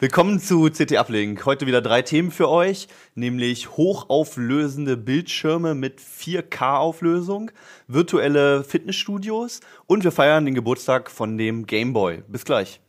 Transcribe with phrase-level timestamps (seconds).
[0.00, 1.44] Willkommen zu CT Uplink.
[1.44, 7.50] Heute wieder drei Themen für euch, nämlich hochauflösende Bildschirme mit 4K-Auflösung,
[7.88, 12.22] virtuelle Fitnessstudios und wir feiern den Geburtstag von dem Game Boy.
[12.28, 12.80] Bis gleich.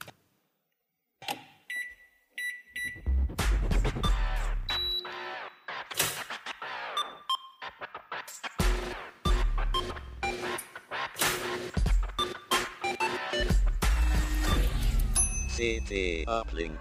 [15.57, 16.77] CT Uplink.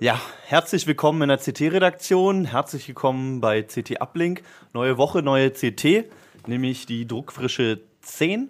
[0.00, 2.44] Ja, herzlich willkommen in der CT-Redaktion.
[2.44, 4.42] Herzlich willkommen bei CT Uplink.
[4.72, 6.04] Neue Woche, neue CT,
[6.46, 8.48] nämlich die druckfrische 10.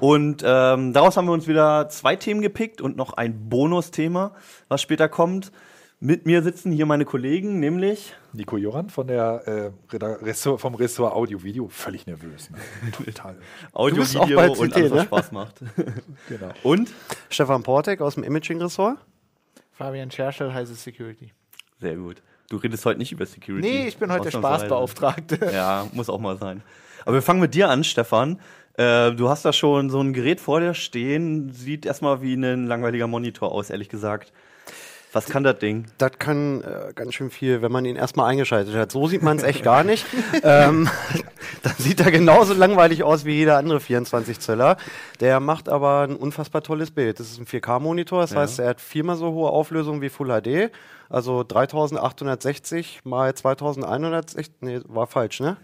[0.00, 4.34] Und ähm, daraus haben wir uns wieder zwei Themen gepickt und noch ein Bonusthema,
[4.68, 5.50] was später kommt.
[5.98, 11.14] Mit mir sitzen hier meine Kollegen, nämlich Nico Joran von der, äh, Ressort, vom Ressort
[11.14, 11.68] Audio Video.
[11.68, 12.50] Völlig nervös.
[12.50, 12.58] Ne?
[12.92, 13.34] Total.
[13.72, 15.04] Audio, Video und CT, alles, was ne?
[15.04, 15.54] Spaß macht.
[16.28, 16.52] Genau.
[16.64, 16.92] Und?
[17.30, 18.98] Stefan Portek aus dem Imaging-Ressort.
[19.76, 21.32] Fabian Scherschel, heiße Security.
[21.80, 22.22] Sehr gut.
[22.48, 23.68] Du redest heute nicht über Security.
[23.68, 24.38] Nee, ich bin heute der.
[24.38, 25.38] Spaßbeauftragte.
[25.52, 26.62] Ja, muss auch mal sein.
[27.04, 28.40] Aber wir fangen mit dir an, Stefan.
[28.74, 32.66] Äh, du hast da schon so ein Gerät vor dir stehen, sieht erstmal wie ein
[32.66, 34.32] langweiliger Monitor aus, ehrlich gesagt.
[35.16, 35.86] Was kann das Ding?
[35.96, 38.92] Das kann äh, ganz schön viel, wenn man ihn erstmal eingeschaltet hat.
[38.92, 40.04] So sieht man es echt gar nicht.
[40.42, 40.90] ähm,
[41.62, 44.76] dann sieht er genauso langweilig aus wie jeder andere 24 Zöller.
[45.20, 47.18] Der macht aber ein unfassbar tolles Bild.
[47.18, 48.40] Das ist ein 4K-Monitor, das Ja.
[48.40, 50.70] heißt, er hat viermal so hohe Auflösung wie Full HD.
[51.08, 55.56] Also 3860 mal 2160, nee, war falsch, ne?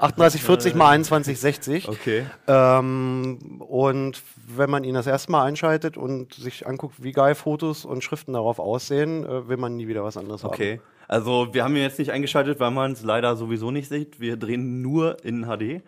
[0.00, 1.88] 3840 mal 2160.
[1.88, 2.26] Okay.
[2.46, 7.84] Ähm, und wenn man ihn das erste Mal einschaltet und sich anguckt, wie geil Fotos
[7.84, 10.80] und Schriften darauf aussehen, äh, will man nie wieder was anderes Okay.
[11.06, 14.20] Also wir haben ihn jetzt nicht eingeschaltet, weil man es leider sowieso nicht sieht.
[14.20, 15.82] Wir drehen nur in HD.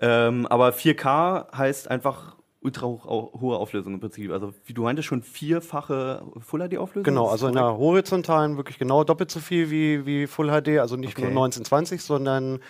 [0.00, 3.04] Ähm, aber 4K heißt einfach ultra hoch,
[3.40, 4.30] hohe Auflösung im Prinzip.
[4.32, 7.04] Also wie du meintest, schon vierfache Full HD Auflösung.
[7.04, 10.96] Genau, also in der horizontalen wirklich genau doppelt so viel wie, wie Full HD, also
[10.96, 11.22] nicht Okay.
[11.30, 12.60] nur 1920, sondern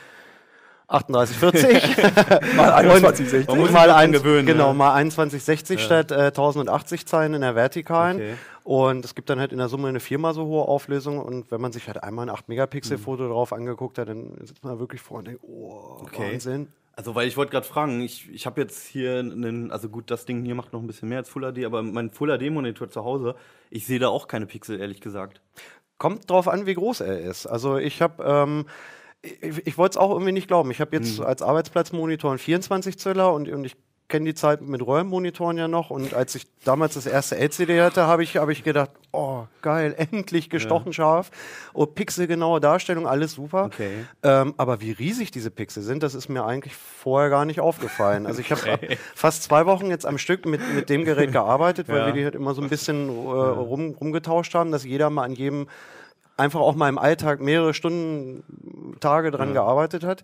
[0.92, 1.96] 3840
[2.56, 4.72] Mal Und- 21, Man muss sich mal daran ein, gewöhnen, genau, ja.
[4.74, 8.16] mal 2160 statt äh, 1080 Zeilen in der vertikalen.
[8.16, 8.34] Okay.
[8.64, 11.18] Und es gibt dann halt in der Summe eine viermal so hohe Auflösung.
[11.18, 12.36] Und wenn man sich halt einmal ein Mhm.
[12.52, 16.32] 8-Megapixel-Foto drauf angeguckt hat, dann sitzt man wirklich vor und denkt, oh, Okay.
[16.34, 16.68] Wahnsinn.
[16.94, 20.26] Also, weil ich wollte gerade fragen, ich, ich habe jetzt hier einen, also gut, das
[20.26, 23.02] Ding hier macht noch ein bisschen mehr als Full HD, aber mein Full HD-Monitor zu
[23.02, 23.34] Hause,
[23.70, 25.40] ich sehe da auch keine Pixel, ehrlich gesagt.
[25.96, 27.46] Kommt drauf an, wie groß er ist.
[27.46, 28.66] Also ich habe, ähm,
[29.22, 30.70] ich, ich wollte es auch irgendwie nicht glauben.
[30.70, 31.24] Ich habe jetzt Mhm.
[31.26, 33.76] als Arbeitsplatzmonitor einen 24 Zöller und, und ich
[34.08, 35.88] kenne die Zeit mit Röhrenmonitoren ja noch.
[35.88, 39.94] Und als ich damals das erste LCD hatte, habe ich, hab ich gedacht, oh geil,
[40.12, 41.30] endlich gestochen scharf.
[41.72, 43.64] Oh, pixelgenaue Darstellung, alles super.
[43.64, 44.04] Okay.
[44.22, 48.26] Ähm, aber wie riesig diese Pixel sind, das ist mir eigentlich vorher gar nicht aufgefallen.
[48.26, 48.60] Also ich habe
[49.14, 52.06] fast zwei Wochen jetzt am Stück mit, mit dem Gerät gearbeitet, weil Ja.
[52.06, 55.32] wir die halt immer so ein bisschen äh, rum, rumgetauscht haben, dass jeder mal an
[55.32, 55.68] jedem
[56.42, 58.44] einfach auch mal im Alltag mehrere Stunden,
[59.00, 60.22] Tage dran gearbeitet hat.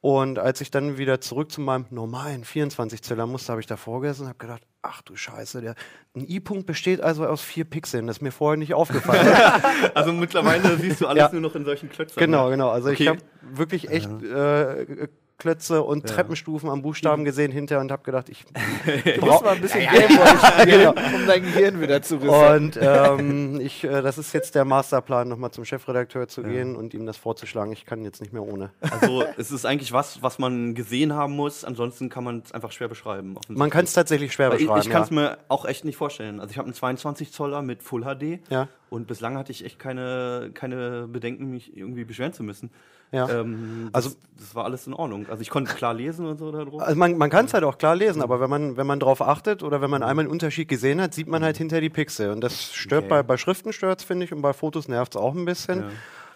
[0.00, 4.22] Und als ich dann wieder zurück zu meinem normalen 24-Zöller musste, habe ich davor gesessen
[4.22, 5.76] und habe gedacht, ach du Scheiße, der,
[6.16, 8.08] ein I-Punkt besteht also aus vier Pixeln.
[8.08, 9.24] Das ist mir vorher nicht aufgefallen.
[9.94, 11.28] Also mittlerweile siehst du alles Ja.
[11.32, 12.18] nur noch in solchen Klötzen.
[12.18, 12.70] Genau, genau.
[12.70, 13.02] Also Okay.
[13.04, 15.06] ich habe wirklich echt äh,
[15.42, 18.44] Klötze und Treppenstufen am Buchstaben gesehen hinterher und habe gedacht, ich
[19.20, 20.28] musst mal ein bisschen Gameboy
[20.62, 22.64] spielen, um dein Gehirn wieder zu resetten.
[22.66, 26.94] und ähm, ich, äh, das ist jetzt der Masterplan, nochmal zum Chefredakteur zu gehen und
[26.94, 27.72] ihm das vorzuschlagen.
[27.72, 28.70] Ich kann jetzt nicht mehr ohne.
[28.80, 32.70] Also es ist eigentlich was, was man gesehen haben muss, ansonsten kann man es einfach
[32.70, 33.34] schwer beschreiben.
[33.48, 34.82] Man kann es tatsächlich schwer Weil ich, beschreiben.
[34.82, 35.14] ich kann es ja.
[35.16, 36.38] mir auch echt nicht vorstellen.
[36.38, 38.68] Also ich habe einen 22 Zoller mit Full HD Ja.
[38.92, 42.70] Und bislang hatte ich echt keine, keine Bedenken, mich irgendwie beschweren zu müssen.
[43.10, 43.28] Ja.
[43.28, 45.26] Ähm, das, Also- das war alles in Ordnung.
[45.28, 46.80] Also ich konnte klar lesen und so da drauf.
[46.82, 49.20] Also man, man kann es halt auch klar lesen, aber wenn man, wenn man drauf
[49.20, 52.30] achtet oder wenn man einmal einen Unterschied gesehen hat, sieht man halt hinter die Pixel.
[52.30, 53.08] Und das stört Okay.
[53.10, 55.84] bei, bei Schriften stört's, finde ich, und bei Fotos nervt es auch ein bisschen.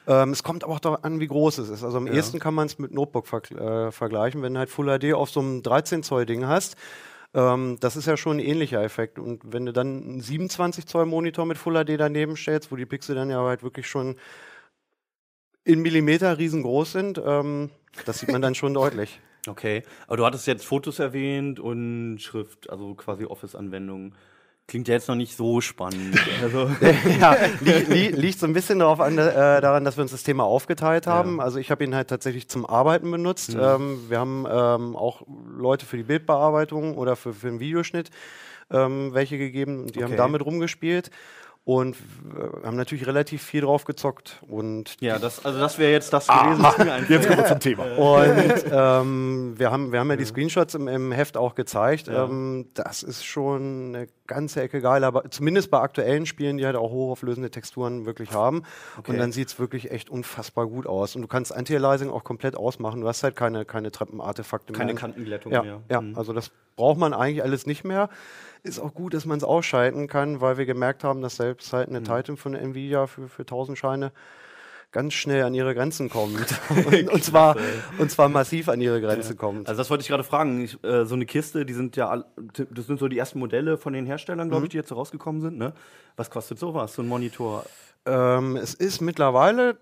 [0.09, 1.83] Ähm, es kommt aber auch darauf an, wie groß es ist.
[1.83, 4.41] Also am ehesten kann man es mit Notebook verg äh, vergleichen.
[4.43, 6.77] Wenn du halt Full HD auf so einem 13 Zoll Ding hast,
[7.36, 9.19] ähm, das ist ja schon ein ähnlicher Effekt.
[9.19, 12.86] Und wenn du dann einen 27 Zoll Monitor mit Full HD daneben stellst, wo die
[12.86, 14.16] Pixel dann ja halt wirklich schon
[15.62, 17.71] in Millimeter riesengroß sind, ähm,
[18.06, 19.21] das sieht man dann schon deutlich.
[19.48, 24.12] Okay, aber du hattest jetzt Fotos erwähnt und Schrift, also quasi Office-Anwendungen.
[24.68, 26.18] Klingt ja jetzt noch nicht so spannend.
[26.42, 26.68] Also,
[27.21, 30.22] ja, li li liegt so ein bisschen darauf an, äh, daran, dass wir uns das
[30.22, 31.41] Thema aufgeteilt haben.
[31.41, 33.54] Also ich habe ihn halt tatsächlich zum Arbeiten benutzt.
[33.54, 33.60] Mhm.
[33.60, 38.10] Ähm, wir haben ähm, auch Leute für die Bildbearbeitung oder für, für den Videoschnitt
[38.71, 40.16] ähm, welche gegeben und die haben Okay.
[40.16, 41.10] damit rumgespielt.
[41.66, 44.41] Und äh, haben natürlich relativ viel drauf gezockt.
[44.48, 47.10] Und ja, das, also das wäre jetzt das gewesen, was mir einfällt.
[47.10, 47.83] Jetzt kommen wir zum Thema.
[47.97, 52.07] Und ähm, wir, haben, wir haben ja die Screenshots im, im Heft auch gezeigt.
[52.07, 52.27] Ja.
[52.27, 56.77] Ähm, das ist schon eine ganze Ecke geil, aber zumindest bei aktuellen Spielen, die halt
[56.77, 58.63] auch hochauflösende Texturen wirklich haben.
[58.98, 59.10] Okay.
[59.10, 61.16] Und dann sieht es wirklich echt unfassbar gut aus.
[61.16, 63.01] Und du kannst Anti-Aliasing auch komplett ausmachen.
[63.01, 65.01] Du hast halt keine, keine Treppenartefakte Keine mehr.
[65.01, 65.80] Kantenglättung Ja, mehr.
[65.91, 66.16] ja, Mhm.
[66.16, 68.09] also das braucht man eigentlich alles nicht mehr.
[68.66, 71.89] Ist auch gut, dass man es ausschalten kann, weil wir gemerkt haben, dass selbst halt
[71.91, 71.97] Mhm.
[71.97, 74.13] eine Titan von Nvidia für, für 1000 Scheine
[74.92, 76.47] ganz schnell an ihre Grenzen kommt.
[76.86, 77.57] und, und, zwar,
[77.98, 79.68] und zwar massiv an ihre Grenze kommt.
[79.68, 80.63] Also das wollte ich gerade fragen.
[80.65, 82.24] Ich, äh, so eine Kiste, die sind ja,
[82.71, 84.51] das sind so die ersten Modelle von den Herstellern, Mhm.
[84.53, 85.59] glaube ich, die jetzt so rausgekommen sind.
[85.59, 85.72] Ne?
[86.16, 87.65] Was kostet sowas, so ein Monitor?
[88.07, 89.77] Ähm, es ist mittlerweile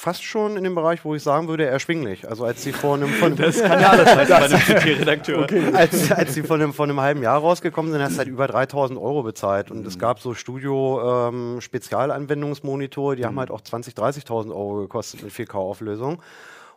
[0.00, 2.26] fast schon in dem Bereich, wo ich sagen würde, erschwinglich.
[2.26, 5.46] Also als sie vor einem, von, Das kann ja alles sein bei einem CT-Redakteur.
[5.74, 8.46] als, als sie von einem, von einem halben Jahr rausgekommen sind, hast du halt über
[8.46, 9.70] 3000 Euro bezahlt.
[9.70, 16.22] Und es gab so Studio-Spezialanwendungsmonitore, die haben halt auch 20.000, 30.000 Euro gekostet mit 4K-Auflösung.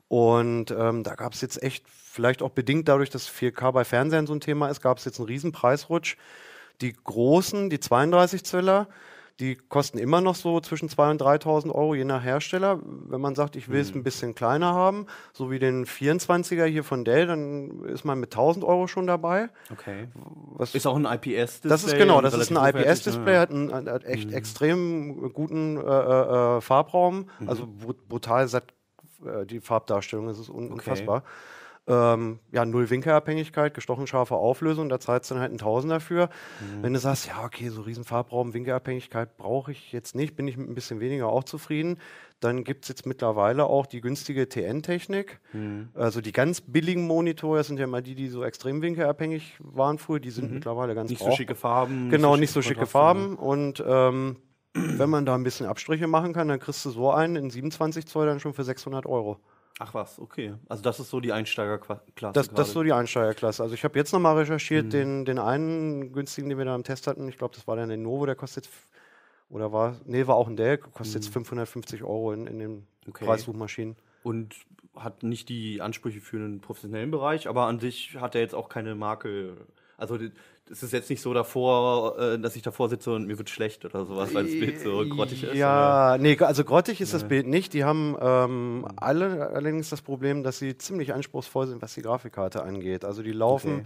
[0.10, 4.28] Und ähm, da gab es jetzt echt, vielleicht auch bedingt dadurch, dass 4K bei Fernsehen
[4.28, 6.18] so ein Thema ist, gab es jetzt einen riesen Preisrutsch.
[6.81, 8.90] Die großen, die 32 Zöller,
[9.39, 12.80] die kosten immer noch so zwischen 2.000 und 3.000 Euro, je nach Hersteller.
[12.83, 16.83] Wenn man sagt, ich will es ein bisschen kleiner haben, so wie den 24er hier
[16.83, 19.50] von Dell, dann ist man mit 1.000 Euro schon dabei.
[19.71, 20.07] Okay.
[20.56, 21.69] Was Ist auch ein IPS-Display.
[21.69, 24.33] das ist genau, das ist ein IPS-Display, hochwertig, hat, einen, hat echt Mhm.
[24.35, 27.50] extrem guten äh, äh, äh, Farbraum, Mhm.
[27.50, 28.65] also bru- brutal satt
[29.25, 31.24] äh, die Farbdarstellung, das ist un unfassbar.
[31.85, 36.27] Ähm, ja, null Winkelabhängigkeit, gestochen scharfe Auflösung, da zahlst du dann halt einen Tausender für.
[36.62, 36.83] Mhm.
[36.83, 40.56] Wenn du sagst, ja, okay, so riesen Farbraum, Winkelabhängigkeit brauche ich jetzt nicht, bin ich
[40.56, 41.97] mit ein bisschen weniger auch zufrieden.
[42.39, 45.41] Dann gibt es jetzt mittlerweile auch die günstige TN-Technik.
[45.51, 45.89] Mhm.
[45.94, 49.97] Also die ganz billigen Monitore, das sind ja mal die, die so extrem winkelabhängig waren
[49.97, 51.13] früher, die sind mittlerweile ganz Mhm.
[51.13, 52.09] Nicht so brauch- schicke Farben.
[52.09, 52.86] Genau, nicht so schicke?
[52.86, 53.36] Farben.
[53.36, 54.38] Und ähm,
[54.74, 58.06] wenn man da ein bisschen Abstriche machen kann, dann kriegst du so einen in 27
[58.07, 59.38] Zoll dann schon für 600 Euro.
[59.80, 60.54] Ach was, okay.
[60.70, 62.34] Also das ist so die Einsteigerklasse.
[62.34, 63.64] Das, das ist so die Einsteigerklasse.
[63.64, 64.40] Also ich habe jetzt nochmal Mhm.
[64.40, 67.75] recherchiert, den, den einen günstigen, den wir da im Test hatten, ich glaube, das war
[67.75, 68.75] der Lenovo, der kostet jetzt,
[69.50, 72.84] oder war, nee, war auch ein Dell, kostet jetzt 550 Euro in, in den Mhm.
[73.10, 73.25] Okay.
[73.25, 73.96] Preissuchmaschinen.
[74.24, 74.56] und
[74.96, 78.70] hat nicht die Ansprüche für einen professionellen Bereich, aber an sich hat er jetzt auch
[78.70, 79.58] keine Makel.
[79.98, 80.18] Also
[80.72, 83.86] es ist jetzt nicht so davor, äh, dass ich davor sitze und mir wird schlecht
[83.86, 85.50] oder sowas, weil das Bild so grottig ist.
[85.50, 85.57] oder?
[85.57, 87.74] Ja, nee, also grottig ist das Bild nicht.
[87.74, 92.63] Die haben ähm, alle allerdings das Problem, dass sie ziemlich anspruchsvoll sind, was die Grafikkarte
[92.63, 93.06] angeht.
[93.06, 93.86] Also die laufen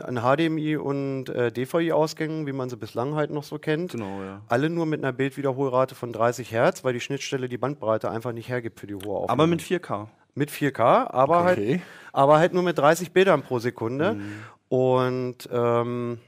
[0.00, 3.92] an HDMI und äh, DVI-Ausgängen, wie man sie bislang halt noch so kennt.
[3.92, 4.40] Genau, ja.
[4.48, 8.48] Alle nur mit einer Bildwiederholrate von 30 Hertz, weil die Schnittstelle die Bandbreite einfach nicht
[8.48, 9.42] hergibt für die hohe Aufnahme.
[9.42, 10.08] Aber mit 4K.
[10.34, 11.44] mit 4K, aber, Okay.
[11.72, 11.80] halt,
[12.12, 14.14] aber halt nur mit 30 Bildern pro Sekunde.
[14.14, 14.32] Mhm.
[14.68, 16.18] Und ähm,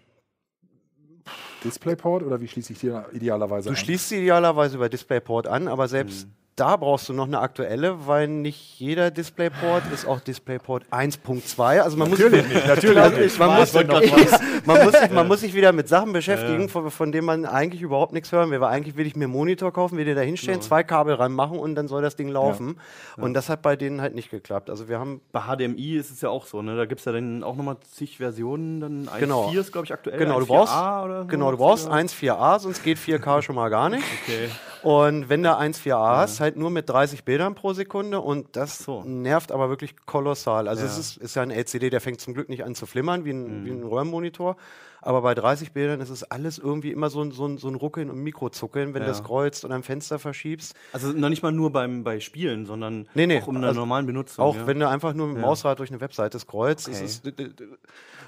[1.64, 3.76] DisplayPort oder wie schließe ich die idealerweise Du an?
[3.76, 8.28] schließt sie idealerweise über DisplayPort an, aber selbst da brauchst du noch eine aktuelle, weil
[8.28, 11.80] nicht jeder DisplayPort ist auch DisplayPort 1.2.
[11.80, 13.38] Also man muss Natürlich nicht, natürlich Also nicht.
[13.38, 17.26] Man, muss, man, muss sich, man muss sich wieder mit Sachen beschäftigen, von, von denen
[17.26, 18.60] man eigentlich überhaupt nichts hören will.
[18.62, 21.58] Weil eigentlich will ich mir einen Monitor kaufen, will den da hinstellen, zwei Kabel ranmachen
[21.58, 22.78] und dann soll das Ding laufen.
[23.18, 24.70] Und das hat bei denen halt nicht geklappt.
[24.70, 26.74] Also wir haben Bei HDMI ist es ja auch so, ne?
[26.74, 28.80] Da gibt es ja dann auch nochmal zig Versionen.
[28.80, 29.50] Dann 1.4 Genau.
[29.52, 30.18] ist, glaube ich, aktuell.
[30.18, 33.90] Genau, du 1.4a brauchst, oder genau, du brauchst 1.4a, sonst geht 4K schon mal gar
[33.90, 34.04] nicht.
[34.26, 34.48] Okay.
[34.82, 39.02] Und wenn du 1.4a hast, halt nur mit 30 Bildern pro Sekunde und das so.
[39.04, 40.69] nervt aber wirklich kolossal.
[40.69, 41.00] Also es Ja.
[41.00, 43.62] ist, ist ja ein LCD, der fängt zum Glück nicht an zu flimmern wie ein,
[43.62, 43.64] Mhm.
[43.66, 44.56] wie ein Röhrenmonitor,
[45.06, 47.74] aber bei 30 Bildern ist es alles irgendwie immer so ein, so ein, so ein
[47.76, 49.06] Ruckeln und Mikrozuckeln, wenn Ja.
[49.06, 50.75] du das kreuzt und am Fenster verschiebst.
[50.92, 53.80] Also noch nicht mal nur beim, bei Spielen, sondern Nee, nee, auch in der also
[53.80, 54.44] normalen Benutzung.
[54.44, 54.66] Auch ja.
[54.66, 55.46] wenn du einfach nur mit dem Ja.
[55.46, 57.04] Mausrad durch eine Webseite scrollst, Okay.
[57.04, 57.34] ist es,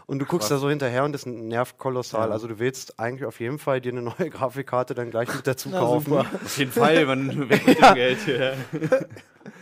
[0.07, 2.29] und du guckst da so hinterher und das nervt kolossal.
[2.29, 2.33] Ja.
[2.33, 5.69] Also du willst eigentlich auf jeden Fall dir eine neue Grafikkarte dann gleich mit dazu
[5.73, 6.05] Na, kaufen.
[6.11, 6.27] super.
[6.45, 8.19] Auf jeden Fall, man weg mit dem Geld.
[8.27, 8.53] Ja.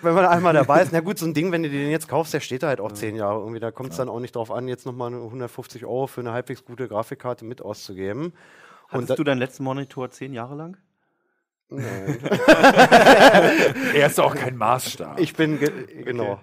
[0.02, 0.92] wenn man einmal dabei ist.
[0.92, 2.92] Na gut, so ein Ding, wenn du den jetzt kaufst, der steht da halt auch
[2.92, 3.60] zehn Jahre irgendwie.
[3.60, 6.64] Da kommt es dann auch nicht drauf an, jetzt nochmal 150 Euro für eine halbwegs
[6.64, 8.32] gute Grafikkarte mit auszugeben.
[8.88, 10.76] Hattest da- du deinen letzten Monitor zehn Jahre lang?
[13.94, 15.20] Er ist auch kein Maßstab.
[15.20, 16.40] Ich bin, ge genau.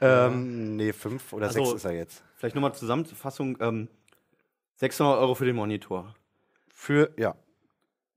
[0.00, 2.22] Ähm, nee, fünf oder Also- sechs ist er jetzt.
[2.36, 3.56] Vielleicht nochmal Zusammenfassung.
[3.60, 3.88] Ähm,
[4.76, 6.14] 600 Euro für den Monitor.
[6.68, 7.34] Für, ja.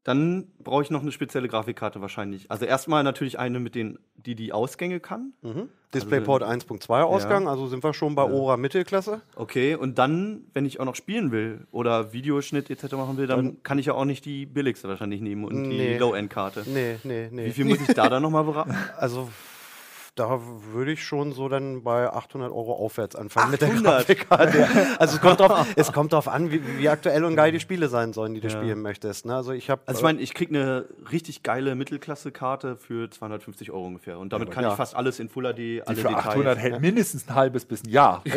[0.03, 2.49] Dann brauche ich noch eine spezielle Grafikkarte wahrscheinlich.
[2.49, 5.33] Also erstmal natürlich eine, mit den, die die Ausgänge kann.
[5.41, 5.69] Mhm.
[5.93, 9.21] DisplayPort 1.2 Ausgang, also sind wir schon bei oberer Mittelklasse.
[9.35, 12.93] Okay, und dann, wenn ich auch noch spielen will oder Videoschnitt etc.
[12.93, 15.97] machen will, dann kann ich ja auch nicht die billigste wahrscheinlich nehmen und die Nee.
[15.97, 16.63] Low-End-Karte.
[16.67, 17.47] Nee, nee, nee.
[17.47, 18.75] Wie viel muss ich da dann nochmal beraten?
[18.97, 19.29] Also
[20.19, 20.39] da
[20.73, 23.73] würde ich schon so dann bei 800 Euro aufwärts anfangen 800.
[23.73, 24.67] mit der Grafikkarte.
[24.99, 27.87] also es kommt drauf, es kommt drauf an, wie, wie, aktuell und geil die Spiele
[27.87, 28.57] sein sollen, die du ja.
[28.57, 29.25] spielen möchtest.
[29.25, 29.35] Ne?
[29.35, 33.87] Also ich habe, also ich meine, ich kriege eine richtig geile Mittelklasse-Karte für 250 Euro
[33.87, 34.71] ungefähr und damit ja, kann ja.
[34.71, 36.25] ich fast alles in Full HD, die alle für Details.
[36.25, 38.21] 800 hält mindestens ein halbes bis ein Jahr.
[38.25, 38.33] ähm,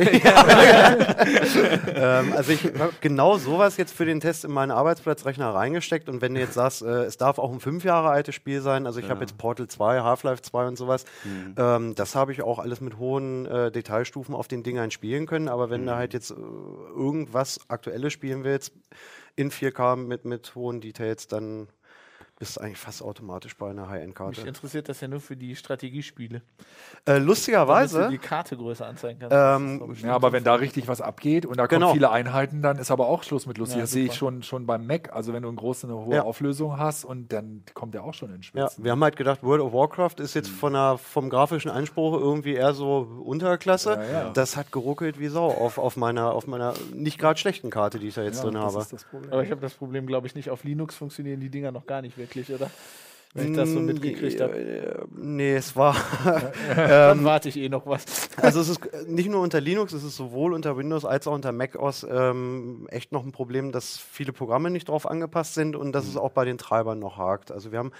[2.37, 6.35] also ich habe genau sowas jetzt für den Test in meinen Arbeitsplatzrechner reingesteckt und wenn
[6.35, 9.11] du jetzt sagst, äh, es darf auch ein fünf Jahre altes Spiel sein, also ich
[9.11, 11.05] habe jetzt Portal 2, Half-Life 2 und sowas.
[11.25, 11.55] Mhm.
[11.76, 15.49] Ähm, das habe ich auch alles mit hohen äh, Detailstufen auf den Dingern spielen können.
[15.49, 15.87] Aber wenn mhm.
[15.87, 18.73] du halt jetzt äh, irgendwas Aktuelles spielen willst,
[19.37, 21.69] in 4K mit, mit hohen Details, dann
[22.43, 24.41] bist eigentlich fast automatisch bei einer High-End-Karte.
[24.41, 26.43] Mich interessiert das ja nur für die Strategiespiele.
[27.07, 28.01] Äh, lustigerweise.
[28.01, 29.37] Damit du die Karte größer anzeigen kannst.
[29.39, 31.87] Ähm, ja, aber wenn da richtig was abgeht und da genau.
[31.87, 33.77] kommen viele Einheiten, dann ist aber auch Schluss mit lustig.
[33.77, 35.13] Ja, das sehe ich schon, schon beim Mac.
[35.13, 36.23] Also wenn du eine große, eine hohe ja.
[36.25, 38.81] Auflösung hast und dann kommt der auch schon in Spitzen.
[38.81, 40.57] Ja, wir haben halt gedacht, World of Warcraft ist jetzt mhm.
[40.57, 44.03] von der, vom grafischen Anspruch irgendwie eher so Unterklasse.
[44.13, 48.01] Ja, das hat geruckelt wie Sau auf, auf meiner, auf meiner nicht gerade schlechten Karte,
[48.01, 48.85] die ich da jetzt drin habe.
[49.31, 50.51] Aber ich habe das Problem, glaube ich, nicht.
[50.51, 52.71] Auf Linux funktionieren die Dinger noch gar nicht wirklich, oder?
[53.35, 54.59] Wenn ich das so mitgekriegt habe.
[54.59, 55.97] Äh, nee, es war.
[56.77, 58.05] Dann ähm, warte ich eh noch was.
[58.37, 61.51] also es ist nicht nur unter Linux, es ist sowohl unter Windows als auch unter
[61.51, 66.05] macOS ähm, echt noch ein Problem, dass viele Programme nicht drauf angepasst sind und dass
[66.05, 66.11] mhm.
[66.11, 67.51] es auch bei den Treibern noch hakt.
[67.51, 67.93] Also wir haben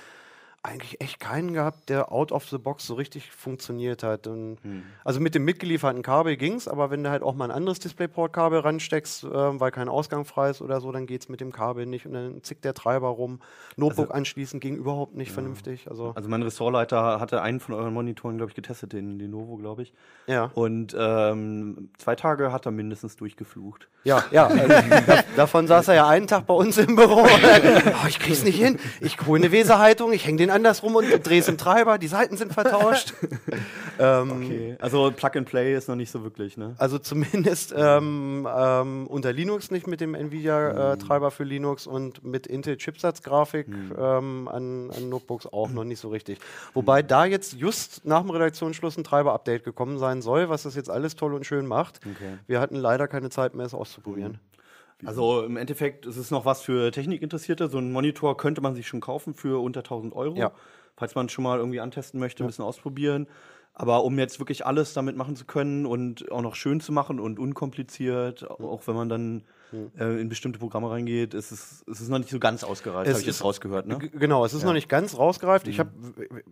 [0.64, 4.28] eigentlich echt keinen gehabt, der out of the box so richtig funktioniert hat.
[4.28, 4.85] Und hm.
[5.04, 7.81] Also mit dem mitgelieferten Kabel ging es, aber wenn du halt auch mal ein anderes
[7.81, 11.50] DisplayPort-Kabel ransteckst, äh, weil kein Ausgang frei ist oder so, dann geht es mit dem
[11.50, 13.40] Kabel nicht und dann zickt der Treiber rum.
[13.76, 15.35] Notebook also, anschließen ging überhaupt nicht ja.
[15.35, 15.90] vernünftig.
[15.90, 19.83] Also, also mein Ressortleiter hatte einen von euren Monitoren, glaube ich, getestet, den Lenovo, glaube
[19.83, 19.92] ich.
[20.28, 20.52] Ja.
[20.54, 23.88] Und ähm, zwei Tage hat er mindestens durchgeflucht.
[24.04, 24.49] Ja, ja.
[24.62, 27.23] Also, davon saß er ja einen Tag bei uns im Büro.
[27.25, 28.78] oh, ich krieg's nicht hin.
[29.00, 32.37] Ich hole eine Weserhaltung, ich hänge den andersrum und drehe es im Treiber, die Seiten
[32.37, 33.14] sind vertauscht.
[33.99, 34.76] ähm, okay.
[34.80, 36.75] Also Plug and Play ist noch nicht so wirklich, ne?
[36.78, 42.47] Also zumindest ähm, ähm, unter Linux nicht mit dem Nvidia-Treiber äh, für Linux und mit
[42.47, 43.92] Intel Chipsatzgrafik mhm.
[43.99, 45.75] ähm, an, an, Notebooks auch mhm.
[45.75, 46.38] noch nicht so richtig.
[46.75, 50.90] Wobei da jetzt just nach dem Redaktionsschluss ein Treiber-Update gekommen sein soll, was das jetzt
[50.90, 52.00] alles toll und schön macht.
[52.00, 52.38] Okay.
[52.47, 54.38] Wir hatten leider keine Zeit mehr, es auszuprobieren.
[55.04, 57.68] Also im Endeffekt ist es noch was für Technikinteressierte.
[57.68, 60.37] So einen Monitor könnte man sich schon kaufen für unter 1000 Euro.
[60.37, 60.52] Ja.
[60.97, 63.26] Falls man schon mal irgendwie antesten möchte, ein bisschen ausprobieren.
[63.75, 67.18] Aber um jetzt wirklich alles damit machen zu können und auch noch schön zu machen
[67.18, 69.44] und unkompliziert, auch wenn man dann
[69.99, 73.21] äh, in bestimmte Programme reingeht, ist es, ist es noch nicht so ganz ausgereift, habe
[73.21, 73.87] ich jetzt rausgehört.
[73.87, 73.99] Ne?
[73.99, 74.67] Genau, es ist ja.
[74.67, 75.69] noch nicht ganz rausgereift.
[75.69, 75.91] Ich habe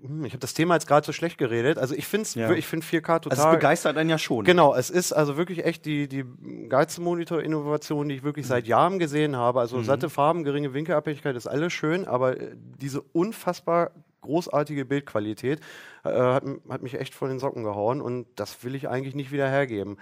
[0.02, 1.78] hm, ich hab das Thema jetzt gerade so schlecht geredet.
[1.78, 2.50] Also ich finde ja.
[2.52, 3.38] ich find 4K total...
[3.38, 4.44] Also es begeistert einen ja schon.
[4.44, 6.24] Genau, es ist also wirklich echt die, die
[6.68, 8.50] geilste Monitor-Innovation, die ich wirklich mhm.
[8.50, 9.60] seit Jahren gesehen habe.
[9.60, 9.84] Also mhm.
[9.84, 15.60] satte Farben, geringe Winkelabhängigkeit ist alles schön, aber äh, diese unfassbar großartige Bildqualität
[16.04, 19.32] äh, hat, hat mich echt von den Socken gehauen und das will ich eigentlich nicht
[19.32, 19.96] wieder hergeben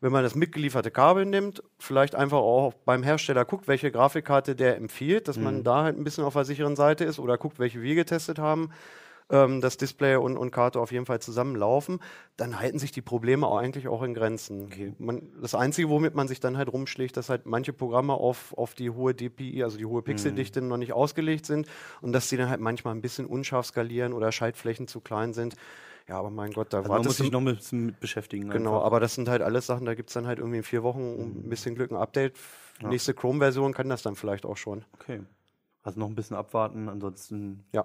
[0.00, 4.76] wenn man das mitgelieferte Kabel nimmt, vielleicht einfach auch beim Hersteller guckt, welche Grafikkarte der
[4.76, 5.44] empfiehlt, dass mhm.
[5.44, 8.38] man da halt ein bisschen auf der sicheren Seite ist oder guckt, welche wir getestet
[8.38, 8.70] haben,
[9.30, 12.00] ähm, dass Display und, und Karte auf jeden Fall zusammenlaufen,
[12.36, 14.64] dann halten sich die Probleme auch eigentlich auch in Grenzen.
[14.64, 14.94] Okay.
[14.98, 18.74] Man, das Einzige, womit man sich dann halt rumschlägt, dass halt manche Programme auf, auf
[18.74, 20.68] die hohe DPI, also die hohe Pixeldichte mhm.
[20.68, 21.68] noch nicht ausgelegt sind
[22.00, 25.54] und dass sie dann halt manchmal ein bisschen unscharf skalieren oder Schaltflächen zu klein sind.
[26.10, 28.50] Ja, aber mein Gott, da also man muss sich noch ein bisschen mit beschäftigen.
[28.50, 28.86] Genau, einfach.
[28.86, 31.20] aber das sind halt alles Sachen, da gibt es dann halt irgendwie in vier Wochen
[31.20, 32.34] ein bisschen Glück ein Update.
[32.82, 32.88] Ja.
[32.88, 34.84] Nächste Chrome-Version kann das dann vielleicht auch schon.
[34.94, 35.20] Okay.
[35.84, 37.62] Also noch ein bisschen abwarten, ansonsten.
[37.70, 37.84] Ja.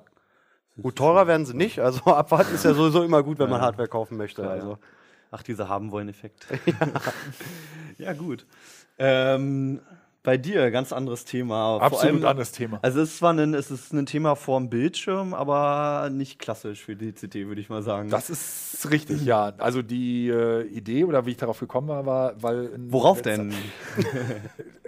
[0.82, 1.78] Gut, teurer werden sie nicht.
[1.82, 4.42] Also abwarten ist ja sowieso immer gut, wenn man Hardware kaufen möchte.
[4.42, 4.80] Klar, also.
[5.30, 6.48] Ach, dieser haben wollen Effekt.
[6.66, 6.74] ja.
[8.00, 8.48] ja, gut.
[8.98, 9.82] Ähm,
[10.26, 11.78] bei dir ganz anderes Thema.
[11.78, 12.80] Absolut allem, anderes Thema.
[12.82, 16.96] Also es ist zwar ein, es ist ein Thema vorm Bildschirm, aber nicht klassisch für
[16.96, 18.10] die CT, würde ich mal sagen.
[18.10, 19.54] Das ist richtig, ja.
[19.58, 23.54] Also die äh, Idee oder wie ich darauf gekommen war, war weil worauf denn?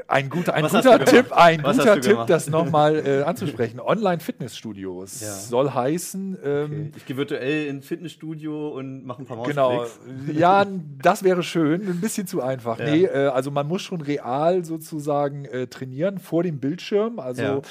[0.08, 3.80] ein guter, ein guter Tipp, ein Was guter Tipp, das nochmal äh, anzusprechen.
[3.80, 5.34] Online-Fitnessstudios ja.
[5.34, 6.38] soll heißen.
[6.44, 6.92] Ähm, okay.
[6.96, 9.56] Ich gehe virtuell ins Fitnessstudio und mache ein paar Mausklicks.
[9.56, 10.34] Genau.
[10.38, 10.66] Ja,
[11.02, 11.82] das wäre schön.
[11.88, 12.80] Ein bisschen zu einfach.
[12.80, 12.86] Ja.
[12.86, 17.20] Nee, äh, also man muss schon real sozusagen äh, trainieren vor dem Bildschirm.
[17.20, 17.62] Also ja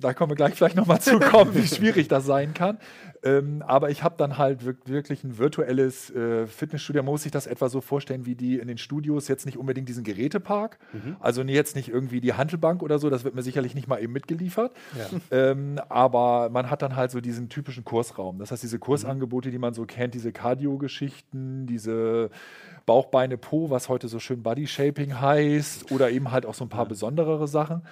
[0.00, 2.78] da kommen wir gleich vielleicht nochmal zu kommen, wie schwierig das sein kann.
[3.22, 7.02] Ähm, aber ich habe dann halt wirklich ein virtuelles äh, Fitnessstudio.
[7.02, 10.04] Muss sich das etwa so vorstellen, wie die in den Studios jetzt nicht unbedingt diesen
[10.04, 10.78] Gerätepark.
[10.92, 11.16] Mhm.
[11.20, 14.12] Also jetzt nicht irgendwie die Handelbank oder so, das wird mir sicherlich nicht mal eben
[14.12, 14.72] mitgeliefert.
[14.96, 15.18] Ja.
[15.30, 18.38] Ähm, aber man hat dann halt so diesen typischen Kursraum.
[18.38, 22.30] Das heißt, diese Kursangebote, die man so kennt, diese Cardio-Geschichten, diese
[22.86, 26.68] Bauchbeine Po, was heute so schön Body Shaping heißt, oder eben halt auch so ein
[26.68, 26.88] paar ja.
[26.88, 27.82] besonderere Sachen.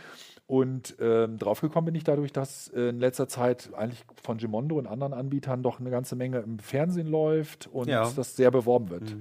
[0.47, 4.87] Und ähm, draufgekommen bin ich dadurch, dass äh, in letzter Zeit eigentlich von Gimondo und
[4.87, 8.09] anderen Anbietern doch eine ganze Menge im Fernsehen läuft und Ja.
[8.15, 9.17] das sehr beworben wird.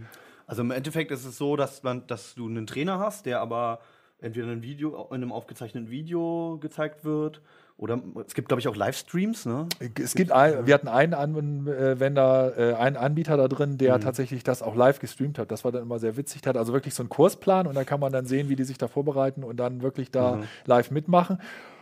[0.46, 3.80] Also im Endeffekt ist es so, dass, man, dass du einen Trainer hast, der aber
[4.20, 7.42] entweder ein Video, in einem aufgezeichneten Video gezeigt wird
[7.78, 9.68] oder es gibt, glaube ich, auch Livestreams, ne?
[10.02, 14.62] Es gibt ein, wir hatten einen Anwender, äh, einen Anbieter da drin, der tatsächlich das
[14.62, 15.52] auch live gestreamt hat.
[15.52, 16.42] Das war dann immer sehr witzig.
[16.42, 18.64] Der hat also wirklich so einen Kursplan und da kann man dann sehen, wie die
[18.64, 21.40] sich da vorbereiten und dann wirklich da live mitmachen.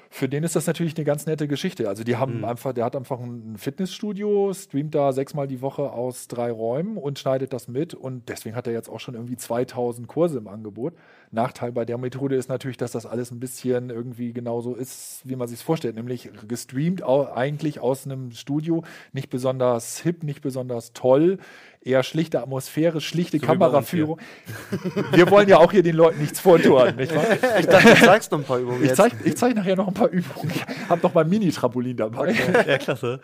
[0.10, 1.90] Für den ist das natürlich eine ganz nette Geschichte.
[1.90, 6.28] Also die haben einfach, der hat einfach ein Fitnessstudio, streamt da sechsmal die Woche aus
[6.28, 10.08] drei Räumen und schneidet das mit und deswegen hat er jetzt auch schon irgendwie 2000
[10.08, 10.94] Kurse im Angebot.
[11.34, 15.36] Nachteil bei der Methode ist natürlich, dass das alles ein bisschen irgendwie genauso ist, wie
[15.36, 20.94] man sich es vorstellt, nämlich gestreamt eigentlich aus einem Studio, nicht besonders hip, nicht besonders
[20.94, 21.40] toll,
[21.86, 24.20] eher schlichte Atmosphäre, schlichte So Kameraführung.
[25.12, 27.26] Wir wollen ja auch hier den Leuten nichts vortun, nicht wahr?
[27.60, 30.10] Ich dachte, du zeigst noch ein paar Übungen Ich zeige zeig nachher noch ein paar
[30.10, 30.50] Übungen.
[30.50, 32.36] Ich habe noch mein Mini-Trampolin dabei.
[32.68, 33.20] Ja, klasse.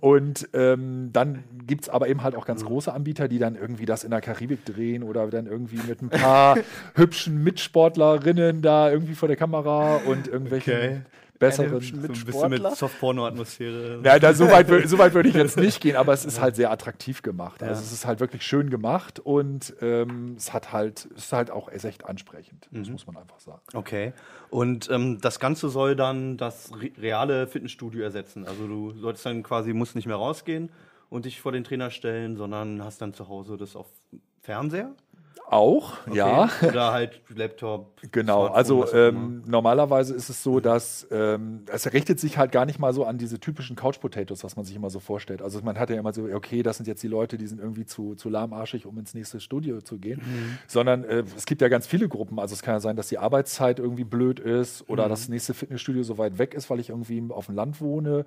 [0.00, 3.86] Und ähm, dann gibt es aber eben halt auch ganz große Anbieter, die dann irgendwie
[3.86, 6.56] das in der Karibik drehen oder dann irgendwie mit ein paar
[6.94, 11.00] hübschen Mitsportlerinnen da irgendwie vor der Kamera und irgendwelchen Okay.
[11.38, 11.70] besseren.
[11.70, 14.00] hübschen So ein bisschen mit Softporno-Atmosphäre.
[14.02, 16.56] Ja, da, so, weit, so weit würde ich jetzt nicht gehen, aber es ist halt
[16.56, 17.62] sehr attraktiv gemacht.
[17.62, 17.68] Ja.
[17.68, 21.50] Also es ist halt wirklich schön gemacht und ähm, es hat halt, es ist halt
[21.50, 22.68] auch echt ansprechend.
[22.72, 23.60] Das muss man einfach sagen.
[23.74, 24.12] Okay.
[24.50, 28.46] Und ähm, das Ganze soll dann das re reale Fitnessstudio ersetzen.
[28.46, 30.70] Also du solltest dann quasi, musst nicht mehr rausgehen
[31.10, 33.86] und dich vor den Trainer stellen, sondern hast dann zu Hause das auf
[34.42, 34.92] Fernseher.
[35.48, 36.16] Auch, Okay.
[36.16, 36.50] ja.
[36.62, 37.92] Oder halt Laptop.
[38.10, 42.66] Genau, Smartphone, also ähm, normalerweise ist es so, dass ähm, es richtet sich halt gar
[42.66, 45.42] nicht mal so an diese typischen Couch Potatoes, was man sich immer so vorstellt.
[45.42, 47.86] Also man hat ja immer so, okay, das sind jetzt die Leute, die sind irgendwie
[47.86, 50.20] zu, zu lahmarschig, um ins nächste Studio zu gehen,
[50.66, 52.40] sondern äh, es gibt ja ganz viele Gruppen.
[52.40, 56.02] Also es kann ja sein, dass die Arbeitszeit irgendwie blöd ist oder das nächste Fitnessstudio
[56.02, 58.24] so weit weg ist, weil ich irgendwie auf dem Land wohne.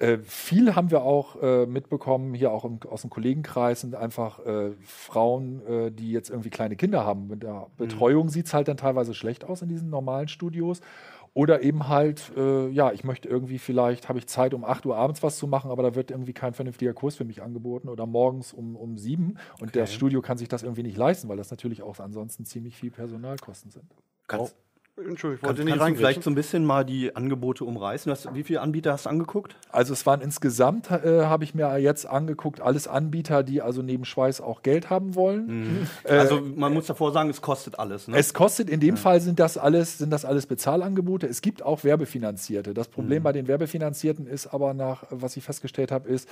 [0.00, 4.44] Äh, viel haben wir auch äh, mitbekommen, hier auch im, aus dem Kollegenkreis, sind einfach
[4.46, 7.28] äh, Frauen, äh, die jetzt irgendwie kleine Kinder haben.
[7.28, 10.80] Mit der Betreuung sieht es halt dann teilweise schlecht aus in diesen normalen Studios.
[11.34, 14.96] Oder eben halt, äh, ja, ich möchte irgendwie vielleicht, habe ich Zeit, um 8 Uhr
[14.96, 18.06] abends was zu machen, aber da wird irgendwie kein vernünftiger Kurs für mich angeboten oder
[18.06, 21.50] morgens um, um 7 und das Studio kann sich das irgendwie nicht leisten, weil das
[21.50, 23.84] natürlich auch ansonsten ziemlich viel Personalkosten sind.
[24.26, 24.56] Kannst,
[25.08, 28.10] Entschuldigung, ich wollte nicht kannst du vielleicht so ein bisschen mal die Angebote umreißen?
[28.10, 29.56] Du hast, wie viele Anbieter hast du angeguckt?
[29.70, 34.04] Also es waren insgesamt, äh, habe ich mir jetzt angeguckt, alles Anbieter, die also neben
[34.04, 35.88] Schweiß auch Geld haben wollen.
[36.04, 38.08] Äh, also man muss davor sagen, es kostet alles.
[38.08, 38.16] Ne?
[38.16, 41.26] Es kostet, in dem Fall sind das alles, sind das alles Bezahlangebote.
[41.26, 42.74] Es gibt auch Werbefinanzierte.
[42.74, 46.28] Das Problem bei den Werbefinanzierten ist aber nach, was ich festgestellt habe, ist,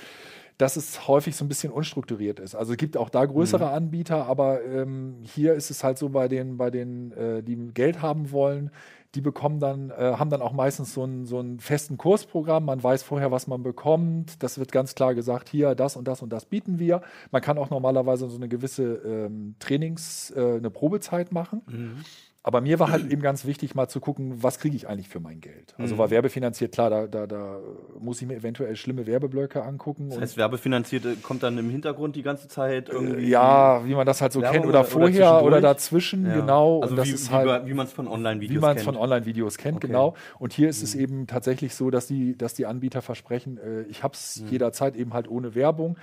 [0.59, 2.53] dass es häufig so ein bisschen unstrukturiert ist.
[2.53, 6.27] Also es gibt auch da größere Anbieter, aber ähm, hier ist es halt so bei
[6.27, 8.69] den, bei den, äh, die Geld haben wollen,
[9.15, 12.65] die bekommen dann, äh, haben dann auch meistens so einen, so einen festen Kursprogramm.
[12.65, 14.43] Man weiß vorher, was man bekommt.
[14.43, 17.01] Das wird ganz klar gesagt, hier, das und das und das bieten wir.
[17.31, 21.61] Man kann auch normalerweise so eine gewisse ähm, Trainings-, äh, eine Probezeit machen.
[22.41, 25.19] Aber mir war halt eben ganz wichtig, mal zu gucken, was kriege ich eigentlich für
[25.19, 25.75] mein Geld.
[25.77, 27.59] Also war werbefinanziert, klar, da, da, da
[27.99, 30.07] muss ich mir eventuell schlimme Werbeblöcke angucken.
[30.07, 33.27] Das und- heißt, Werbefinanzierte kommt dann im Hintergrund die ganze Zeit irgendwie.
[33.27, 36.35] ja, wie man das halt so Werbung kennt, oder, oder- vorher oder, dazwischen, Ja.
[36.39, 36.79] genau.
[36.81, 38.85] Also wie, wie, halt, wie man es von Online-Videos wie man es kennt.
[38.85, 39.87] von Online-Videos kennt, Okay.
[39.87, 39.91] Mhm.
[39.91, 40.15] genau.
[40.39, 44.01] Und hier ist es eben tatsächlich so, dass die, dass die Anbieter versprechen, äh, ich
[44.01, 44.47] habe es Mhm.
[44.47, 45.97] jederzeit eben halt ohne Werbung.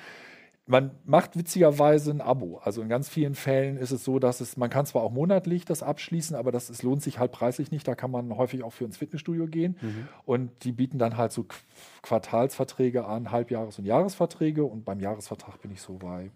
[0.68, 2.58] Man macht witzigerweise ein Abo.
[2.58, 5.64] Also in ganz vielen Fällen ist es so, dass es, man kann zwar auch monatlich
[5.64, 7.86] das abschließen, aber das es lohnt sich halt preislich nicht.
[7.86, 9.76] Da kann man häufig auch für ins Fitnessstudio gehen.
[9.80, 10.08] Mhm.
[10.24, 11.54] Und die bieten dann halt so Qu-
[12.02, 14.64] Quartalsverträge an, Halbjahres- und Jahresverträge.
[14.64, 16.30] Und beim Jahresvertrag bin ich so bei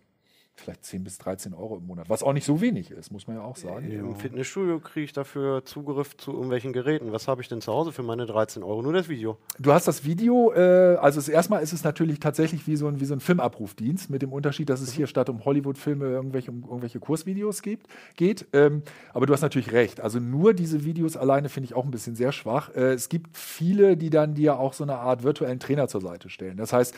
[0.61, 3.37] vielleicht 10 bis 13 Euro im Monat, was auch nicht so wenig ist, muss man
[3.37, 3.91] ja auch sagen.
[3.91, 7.13] Im Fitnessstudio kriege ich dafür Zugriff zu irgendwelchen Geräten.
[7.13, 8.83] Was habe ich denn zu Hause für meine 13 Euro?
[8.83, 9.39] Nur das Video.
[9.59, 13.05] Du hast das Video, äh, also erstmal ist es natürlich tatsächlich wie so ein, wie
[13.05, 17.01] so ein Filmabrufdienst, mit dem Unterschied, dass es hier statt um Hollywood-Filme irgendwelche, um irgendwelche
[17.01, 18.47] Kursvideos gibt, geht.
[18.53, 20.01] Ähm, aber du hast natürlich recht.
[20.01, 22.71] Also nur diese Videos alleine finde ich auch ein bisschen sehr schwach.
[22.75, 26.29] Äh, es gibt viele, die dann dir auch so eine Art virtuellen Trainer zur Seite
[26.31, 26.57] stellen.
[26.57, 26.95] Das heißt,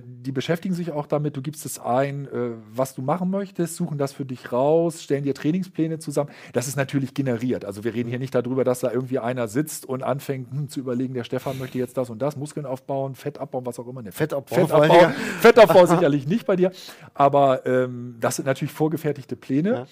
[0.00, 3.98] die beschäftigen sich auch damit, du gibst es ein, äh, was du machen möchtest, suchen
[3.98, 6.30] das für dich raus, stellen dir Trainingspläne zusammen.
[6.52, 7.64] Das ist natürlich generiert.
[7.64, 10.78] Also wir reden hier nicht darüber, dass da irgendwie einer sitzt und anfängt hm, zu
[10.78, 14.02] überlegen, der Stefan möchte jetzt das und das, Muskeln aufbauen, Fett abbauen, was auch immer.
[14.02, 15.12] Ne, Fettabbau, Fettabbau, vor allem.
[15.40, 16.70] Fettabbau sicherlich nicht bei dir,
[17.12, 19.70] aber ähm, das sind natürlich vorgefertigte Pläne.
[19.70, 19.86] Ja.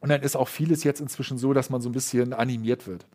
[0.00, 3.06] Und dann ist auch vieles jetzt inzwischen so, dass man so ein bisschen animiert wird.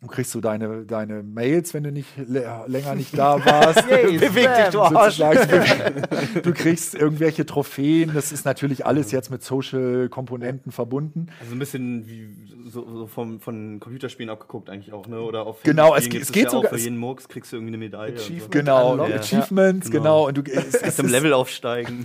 [0.00, 3.86] Und kriegst du deine, deine Mails, wenn du nicht länger nicht da warst.
[3.88, 5.18] Beweg dich, du Arsch.
[6.42, 8.12] du kriegst irgendwelche Trophäen.
[8.14, 11.28] Das ist natürlich alles jetzt mit Social-Komponenten verbunden.
[11.40, 12.28] Also ein bisschen wie
[12.70, 15.20] so, so vom, von Computerspielen abgeguckt eigentlich auch, ne?
[15.20, 16.70] Oder auf genau, es, es geht ja sogar.
[16.70, 18.14] Für jeden Murks kriegst du irgendwie eine Medaille.
[18.14, 19.16] Achievement genau, ja.
[19.16, 20.26] Achievements, genau.
[20.26, 20.26] genau.
[20.28, 22.04] Und du es, es im Level aufsteigen.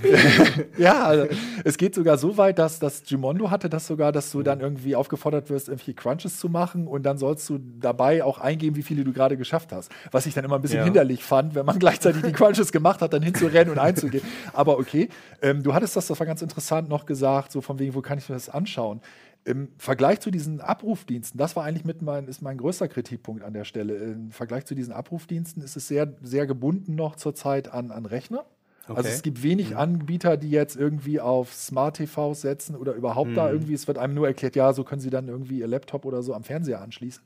[0.77, 1.27] ja, also,
[1.63, 4.95] es geht sogar so weit, dass das Gimondo hatte das sogar, dass du dann irgendwie
[4.95, 9.03] aufgefordert wirst, irgendwelche Crunches zu machen und dann sollst du dabei auch eingeben, wie viele
[9.03, 9.91] du gerade geschafft hast.
[10.11, 10.85] Was ich dann immer ein bisschen ja.
[10.85, 14.23] hinderlich fand, wenn man gleichzeitig die Crunches gemacht hat, dann hinzurennen und einzugehen.
[14.53, 15.09] Aber okay,
[15.41, 18.17] ähm, du hattest das, das war ganz interessant noch gesagt, so von wegen, wo kann
[18.17, 19.01] ich mir das anschauen?
[19.45, 23.53] Im Vergleich zu diesen Abrufdiensten, das war eigentlich mit mein, ist mein größter Kritikpunkt an
[23.53, 23.95] der Stelle.
[23.95, 28.45] Im Vergleich zu diesen Abrufdiensten ist es sehr, sehr gebunden noch zurzeit an, an Rechner.
[28.85, 28.97] Also okay.
[28.97, 29.77] Also es gibt wenig mhm.
[29.77, 33.35] Anbieter, die jetzt irgendwie auf Smart TV setzen oder überhaupt mhm.
[33.35, 36.05] da irgendwie, es wird einem nur erklärt, ja, so können sie dann irgendwie ihr Laptop
[36.05, 37.23] oder so am Fernseher anschließen.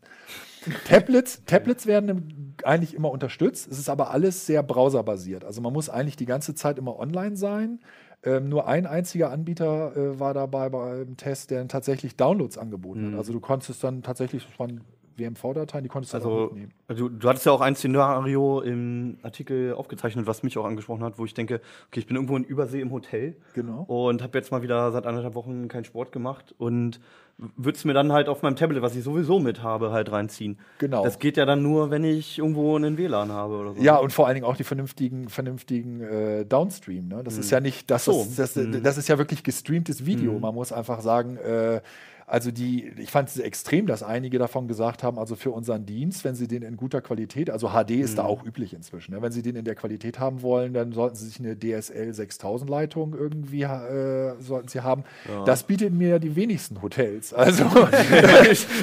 [0.86, 5.46] Tablets, Tablets werden eigentlich immer unterstützt, es ist aber alles sehr browserbasiert.
[5.46, 7.80] Also man muss eigentlich die ganze Zeit immer online sein.
[8.24, 13.12] Ähm, nur ein einziger Anbieter äh, war dabei beim Test, der tatsächlich Downloads angeboten mhm.
[13.12, 13.20] hat.
[13.20, 14.82] Also du konntest dann tatsächlich von
[15.18, 16.74] WMV-Dateien, die konntest du also, auch mitnehmen.
[16.88, 21.18] Also du hattest ja auch ein Szenario im Artikel aufgezeichnet, was mich auch angesprochen hat,
[21.18, 23.84] wo ich denke, okay, ich bin irgendwo in Übersee im Hotel genau.
[23.84, 27.00] und habe jetzt mal wieder seit anderthalb Wochen keinen Sport gemacht und
[27.38, 30.58] würde es mir dann halt auf meinem Tablet, was ich sowieso mit habe, halt reinziehen.
[30.80, 31.04] Genau.
[31.04, 33.82] Das geht ja dann nur, wenn ich irgendwo einen WLAN habe oder so.
[33.82, 37.08] Ja, und vor allen Dingen auch die vernünftigen, vernünftigen äh, Downstream.
[37.08, 37.24] Ne?
[37.24, 37.42] Das mhm.
[37.42, 38.26] ist ja nicht, das, so.
[38.36, 38.82] das, das, mhm.
[38.82, 40.34] das, ist ja wirklich gestreamtes Video.
[40.34, 40.42] Mhm.
[40.42, 41.82] Man muss einfach sagen, äh,
[42.30, 46.26] also die, ich fand es extrem, dass einige davon gesagt haben, also für unseren Dienst,
[46.26, 48.16] wenn sie den in guter Qualität, also HD ist mhm.
[48.18, 49.22] da auch üblich inzwischen, ne?
[49.22, 52.70] wenn sie den in der Qualität haben wollen, dann sollten sie sich eine DSL 6000
[52.70, 55.06] Leitung irgendwie äh, sollten sie haben.
[55.26, 55.46] Ja.
[55.46, 57.34] Das bietet mir ja die wenigsten Hotels.
[57.48, 57.64] Also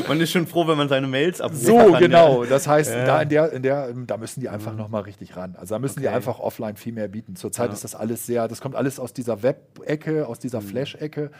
[0.09, 1.65] man ist schon froh, wenn man seine Mails abruft.
[1.65, 2.45] So kann, genau.
[2.45, 2.51] Ja.
[2.51, 3.05] Das heißt, ja.
[3.05, 4.79] da in der, in der, da müssen die einfach mhm.
[4.79, 5.55] noch mal richtig ran.
[5.59, 6.09] Also da müssen okay.
[6.09, 7.37] die einfach offline viel mehr bieten.
[7.37, 10.67] Zurzeit ist das alles sehr, das kommt alles aus dieser Web-Ecke, aus dieser mhm.
[10.67, 11.31] Flash-Ecke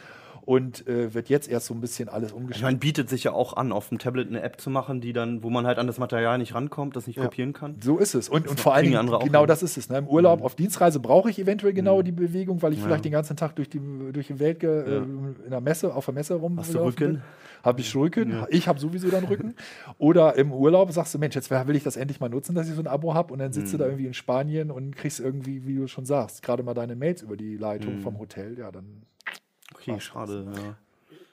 [0.45, 2.57] und äh, wird jetzt erst so ein bisschen alles umgestellt.
[2.57, 5.11] Ich meine, bietet sich ja auch an, auf dem Tablet eine App zu machen, die
[5.11, 7.23] dann, wo man halt an das Material nicht rankommt, das nicht ja.
[7.23, 7.77] kopieren kann.
[7.81, 8.29] So ist es.
[8.29, 9.89] Und, und vor allem, genau das ist es.
[9.89, 9.97] Ne?
[9.97, 10.45] Im Urlaub, mhm.
[10.45, 12.05] auf Dienstreise brauche ich eventuell genau mhm.
[12.05, 12.85] die Bewegung, weil ich ja.
[12.85, 13.81] vielleicht den ganzen Tag durch die,
[14.13, 14.69] durch die Welt ja.
[14.69, 16.59] äh, in der Messe, auf der Messe rum.
[16.59, 17.23] Hast du Rücken?
[17.63, 18.45] Habe ich Rücken?
[18.49, 19.55] Ich habe sowieso dann Rücken.
[19.97, 22.75] Oder im Urlaub sagst du, Mensch, jetzt will ich das endlich mal nutzen, dass ich
[22.75, 23.33] so ein Abo habe.
[23.33, 23.71] Und dann sitzt mhm.
[23.71, 26.95] du da irgendwie in Spanien und kriegst irgendwie, wie du schon sagst, gerade mal deine
[26.95, 28.01] Mails über die Leitung mhm.
[28.01, 28.59] vom Hotel.
[28.59, 29.01] Ja, dann.
[29.87, 30.45] Okay, schade.
[30.55, 30.75] Ja.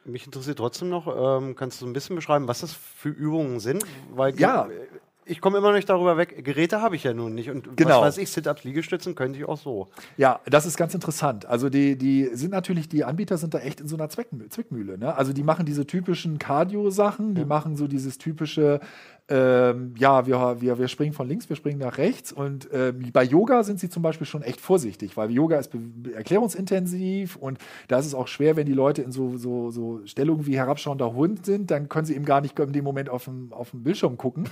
[0.05, 1.07] Mich interessiert trotzdem noch,
[1.41, 3.85] ähm, kannst du ein bisschen beschreiben, was das für Übungen sind?
[4.13, 4.69] Weil ja.
[5.25, 6.45] Ich komme immer nicht darüber weg.
[6.45, 7.49] Geräte habe ich ja nun nicht.
[7.49, 8.01] Und genau.
[8.01, 9.89] was weiß ich, Sit-Ups, Liegestützen könnte ich auch so.
[10.17, 11.47] Ja, das ist ganz interessant.
[11.47, 14.99] Also die, die sind natürlich, die Anbieter sind da echt in so einer Zwickmühle.
[14.99, 15.15] Ne?
[15.15, 17.47] Also die machen diese typischen Cardio-Sachen, die ja.
[17.47, 18.81] machen so dieses typische
[19.29, 22.33] ähm, ja, wir, wir, wir springen von links, wir springen nach rechts.
[22.33, 25.71] Und ähm, bei Yoga sind sie zum Beispiel schon echt vorsichtig, weil Yoga ist
[26.15, 27.59] erklärungsintensiv und
[27.89, 31.15] da ist es auch schwer, wenn die Leute in so, so, so Stellungen wie herabschauender
[31.15, 33.85] Hund sind, dann können sie eben gar nicht in dem Moment auf dem, auf dem
[33.85, 34.49] Bildschirm gucken.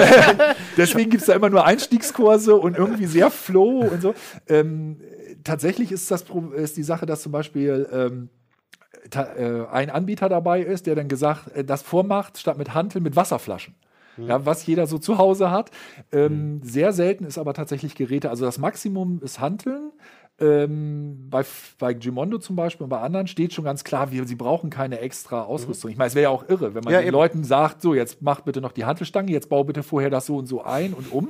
[0.76, 4.14] Deswegen gibt es da immer nur Einstiegskurse und irgendwie sehr flow und so.
[4.46, 5.00] Ähm,
[5.42, 8.28] tatsächlich ist, das, ist die Sache, dass zum Beispiel ähm,
[9.12, 13.16] äh, ein Anbieter dabei ist, der dann gesagt, äh, das vormacht, statt mit Hanteln mit
[13.16, 13.74] Wasserflaschen
[14.26, 15.70] ja, was jeder so zu Hause hat.
[16.12, 16.62] Ähm, mhm.
[16.62, 18.30] Sehr selten ist aber tatsächlich Geräte.
[18.30, 19.92] Also das Maximum ist Hanteln.
[20.40, 21.44] Ähm, bei,
[21.80, 25.00] bei Gimondo zum Beispiel und bei anderen steht schon ganz klar, wir, sie brauchen keine
[25.00, 25.88] extra Ausrüstung.
[25.88, 25.92] Mhm.
[25.92, 27.16] Ich meine, es wäre ja auch irre, wenn man ja, den eben.
[27.16, 30.36] Leuten sagt, so, jetzt mach bitte noch die Hantelstange, jetzt bau bitte vorher das so
[30.36, 31.28] und so ein und um.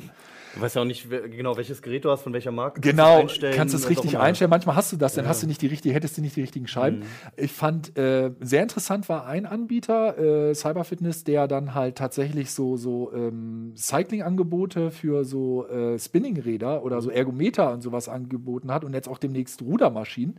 [0.54, 2.80] Du weißt ja auch nicht genau, welches Gerät du hast, von welcher Marke.
[2.80, 4.50] Genau, kannst du es richtig einstellen.
[4.50, 5.30] Manchmal hast du das, dann ja.
[5.30, 7.00] hast du nicht die richtige, hättest du nicht die richtigen Scheiben.
[7.00, 7.04] Mhm.
[7.36, 12.76] Ich fand äh, sehr interessant war ein Anbieter, äh, Cyberfitness, der dann halt tatsächlich so,
[12.76, 18.94] so ähm, Cycling-Angebote für so äh, Spinning-Räder oder so Ergometer und sowas angeboten hat und
[18.94, 20.38] jetzt auch demnächst Rudermaschinen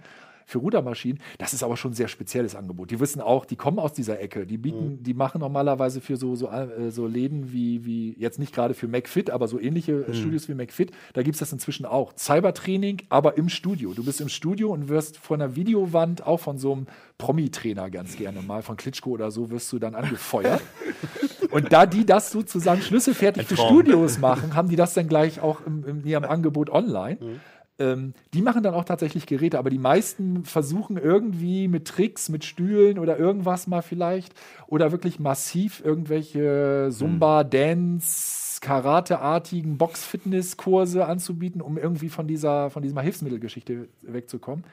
[0.50, 1.20] für Rudermaschinen.
[1.38, 2.90] Das ist aber schon ein sehr spezielles Angebot.
[2.90, 4.48] Die wissen auch, die kommen aus dieser Ecke.
[4.48, 5.04] Die bieten, mhm.
[5.04, 8.88] die machen normalerweise für so, so, äh, so Läden wie, wie, jetzt nicht gerade für
[8.88, 10.14] McFit, aber so ähnliche mhm.
[10.14, 12.14] Studios wie McFit, da gibt es das inzwischen auch.
[12.18, 13.94] Cybertraining, aber im Studio.
[13.94, 16.88] Du bist im Studio und wirst von einer Videowand, auch von so einem
[17.20, 20.62] Promi-Trainer ganz gerne mal, von Klitschko oder so, wirst du dann angefeuert.
[21.52, 25.62] und da die das sozusagen schlüsselfertig für Studios machen, haben die das dann gleich auch
[25.66, 27.18] im, in ihrem Angebot online.
[27.22, 27.40] Mhm.
[27.80, 32.44] Ähm, die machen dann auch tatsächlich Geräte, aber die meisten versuchen irgendwie mit Tricks, mit
[32.44, 34.34] Stühlen oder irgendwas mal vielleicht
[34.68, 37.50] oder wirklich massiv irgendwelche Zumba, mhm.
[37.50, 44.66] Dance, Karate-artigen Box-Fitness-Kurse anzubieten, um irgendwie von dieser, von dieser Hilfsmittelgeschichte wegzukommen.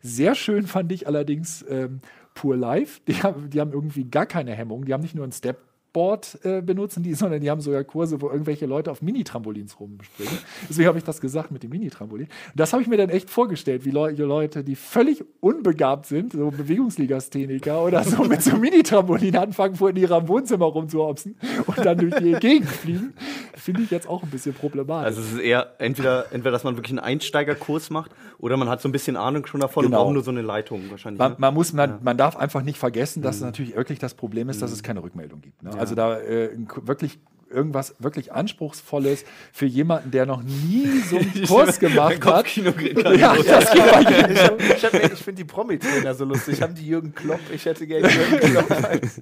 [0.00, 2.00] Sehr schön fand ich allerdings ähm,
[2.34, 3.00] Pure Life.
[3.06, 3.16] Die,
[3.48, 4.86] die haben irgendwie gar keine Hemmung.
[4.86, 5.58] Die haben nicht nur einen Step
[5.94, 10.34] Board äh, benutzen die, sondern die haben sogar Kurse, wo irgendwelche Leute auf Mini-Trampolins rumspringen.
[10.68, 12.28] Deswegen habe ich das gesagt mit dem Mini-Trampolin.
[12.54, 16.50] Das habe ich mir dann echt vorgestellt, wie Leu Leute, die völlig unbegabt sind, so
[16.50, 22.14] Bewegungsligastheniker oder so mit so Mini-Trampolin anfangen, vor in ihrem Wohnzimmer rumzuhopsen und dann durch
[22.16, 23.14] die Gegend fliegen.
[23.54, 25.06] Finde ich jetzt auch ein bisschen problematisch.
[25.06, 28.82] Also es ist eher entweder, entweder dass man wirklich einen Einsteigerkurs macht oder man hat
[28.82, 29.98] so ein bisschen Ahnung schon davon Genau.
[29.98, 31.18] und braucht nur so eine Leitung wahrscheinlich.
[31.18, 31.36] Man, ne?
[31.38, 34.72] man muss, man, man darf einfach nicht vergessen, dass natürlich wirklich das Problem ist, dass
[34.72, 35.62] es keine Rückmeldung gibt.
[35.62, 35.70] Ne?
[35.84, 36.50] Also da äh,
[36.84, 37.18] wirklich
[37.54, 42.44] irgendwas wirklich Anspruchsvolles für jemanden, der noch nie so einen Kurs gemacht hat.
[42.56, 42.56] Nicht
[43.18, 44.58] Ja, das geht bei jedem.
[44.76, 46.60] Ich, ich, ich finde die Promi-Trainer so lustig.
[46.60, 47.40] Haben die Jürgen Klopp?
[47.52, 48.70] Ich hätte gerne Jürgen Klopp.
[48.70, 49.20] als-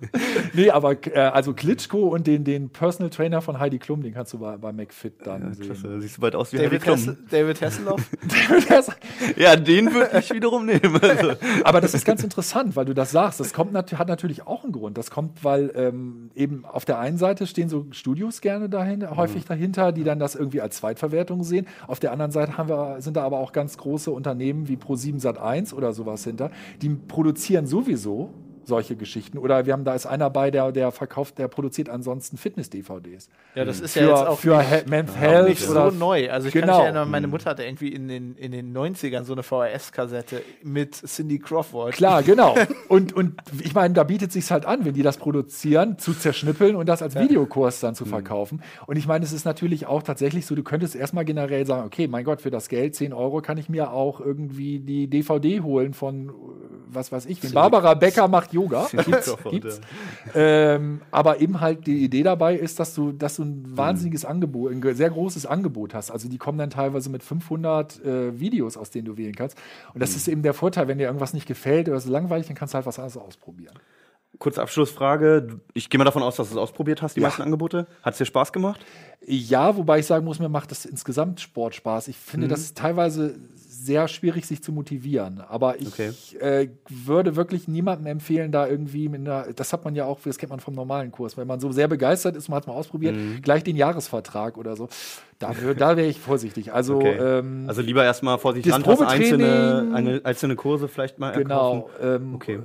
[0.54, 4.32] Nee, aber äh, also Klitschko und den, den Personal Trainer von Heidi Klum, den kannst
[4.32, 5.66] du bei, bei McFit dann sehen.
[5.66, 6.96] Klasse, siehst du bald aus wie Heidi David, Klum.
[6.98, 8.00] Hessel, David Hasselhoff?
[9.36, 10.98] Ja, den würde ich wiederum nehmen.
[11.02, 11.32] Also.
[11.64, 13.40] Aber das ist ganz interessant, weil du das sagst.
[13.40, 14.96] Das kommt nat hat natürlich auch einen Grund.
[14.96, 19.44] Das kommt, weil ähm, eben auf der einen Seite stehen so Studios gerne dahin, häufig
[19.44, 21.66] dahinter, die dann das irgendwie als Zweitverwertung sehen.
[21.86, 25.20] Auf der anderen Seite haben wir, sind da aber auch ganz große Unternehmen wie Pro7
[25.20, 28.30] Sat1 oder sowas hinter, die produzieren sowieso
[28.64, 29.38] solche Geschichten.
[29.38, 33.28] Oder wir haben da ist einer bei, der, der verkauft, der produziert ansonsten Fitness-DVDs.
[33.54, 35.90] Ja, das ist Für, ja jetzt auch für nicht, Men's auch Health nicht so oder
[35.90, 36.30] neu.
[36.30, 36.78] Also ich kann Genau.
[36.78, 40.94] mich erinnern, meine Mutter hatte irgendwie in den, in den 90ern so eine VHS-Kassette mit
[40.94, 41.92] Cindy Crawford.
[41.92, 42.54] Klar, genau.
[42.88, 46.76] Und, und ich meine, da bietet sich halt an, wenn die das produzieren, zu zerschnippeln
[46.76, 48.62] und das als Videokurs dann zu verkaufen.
[48.86, 52.08] Und ich meine, es ist natürlich auch tatsächlich so, du könntest erstmal generell sagen, okay,
[52.08, 55.94] mein Gott, für das Geld, 10 Euro, kann ich mir auch irgendwie die DVD holen
[55.94, 56.32] von,
[56.94, 58.88] was weiß ich, den Barbara Becker macht Yoga.
[58.92, 59.80] Gibt's, gibt's.
[60.34, 64.72] Ähm, aber eben halt die Idee dabei ist, dass du, dass du ein wahnsinniges Angebot,
[64.72, 66.10] ein sehr großes Angebot hast.
[66.10, 69.56] Also die kommen dann teilweise mit 500 äh, Videos, aus denen du wählen kannst.
[69.94, 72.56] Und das ist eben der Vorteil, wenn dir irgendwas nicht gefällt oder so langweilig, dann
[72.56, 73.74] kannst du halt was anderes ausprobieren.
[74.38, 75.60] Kurze Abschlussfrage.
[75.74, 77.86] Ich gehe mal davon aus, dass du es ausprobiert hast, die meisten Angebote.
[78.02, 78.80] Hat es dir Spaß gemacht?
[79.26, 82.08] Ja, wobei ich sagen muss, mir macht das insgesamt Sport Spaß.
[82.08, 83.38] Ich finde, das ist teilweise
[83.84, 85.40] sehr schwierig, sich zu motivieren.
[85.40, 86.12] Aber ich Okay.
[86.38, 90.38] äh, würde wirklich niemandem empfehlen, da irgendwie mit einer, das hat man ja auch, das
[90.38, 92.74] kennt man vom normalen Kurs, wenn man so sehr begeistert ist, man hat es mal
[92.74, 94.88] ausprobiert, gleich den Jahresvertrag oder so.
[95.38, 96.72] Da, da wäre ich vorsichtig.
[96.72, 97.16] Also, Okay.
[97.18, 101.90] ähm, Also lieber erstmal vorsichtig rantasten, einzelne, eine, einzelne Kurse vielleicht mal genau.
[102.00, 102.60] Ähm, Okay.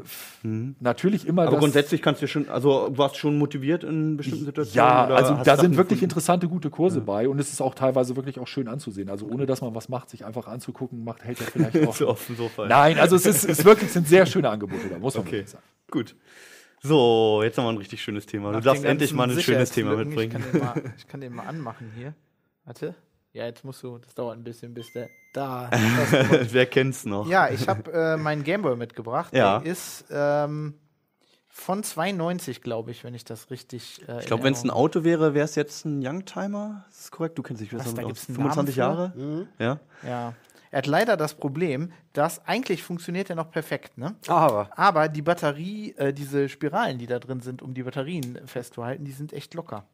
[0.80, 4.76] Natürlich immer Aber grundsätzlich kannst du schon, also du warst schon motiviert in bestimmten Situationen?
[4.88, 6.04] Ja, also da sind wirklich gefunden?
[6.04, 9.10] interessante, gute Kurse bei und es ist auch teilweise wirklich auch schön anzusehen.
[9.10, 11.96] Also ohne dass man was macht, sich einfach anzugucken, macht, hält ja vielleicht auch.
[11.96, 12.68] so auf dem Sofa.
[12.68, 15.26] Nein, also es ist, es ist wirklich, es sind sehr schöne Angebote da, muss man
[15.26, 15.64] Okay, sagen.
[15.90, 16.16] gut.
[16.84, 18.52] So, jetzt haben wir ein richtig schönes Thema.
[18.52, 20.36] Du Nach darfst den endlich mal ein schönes Thema mitbringen.
[20.38, 22.14] Ich kann, den mal, ich kann den mal anmachen hier.
[22.66, 22.94] Warte.
[23.34, 25.10] Ja, jetzt musst du, das dauert ein bisschen, bis der.
[25.34, 25.70] Da.
[26.52, 27.28] Wer kennt's noch?
[27.28, 29.34] ja, ich habe äh, meinen Gameboy mitgebracht.
[29.36, 29.60] Ja.
[29.60, 30.76] Der ist ähm,
[31.50, 34.02] von 92, glaube ich, wenn ich das richtig.
[34.08, 36.86] Äh, Ich glaube, wenn es ein Auto wäre, wäre es jetzt ein Youngtimer.
[36.90, 37.38] Ist das korrekt?
[37.38, 38.28] Du kennst dich Was, besser da mit gibt's aus.
[38.30, 39.20] einen 25 Namen für?
[39.20, 39.48] Jahre?
[39.60, 39.80] Ja.
[40.08, 40.34] Ja.
[40.72, 44.16] Er hat leider das Problem, dass eigentlich funktioniert er noch perfekt, ne?
[44.28, 44.70] Aber.
[44.76, 49.12] Aber die Batterie, äh, diese Spiralen, die da drin sind, um die Batterien festzuhalten, die
[49.12, 49.86] sind echt locker.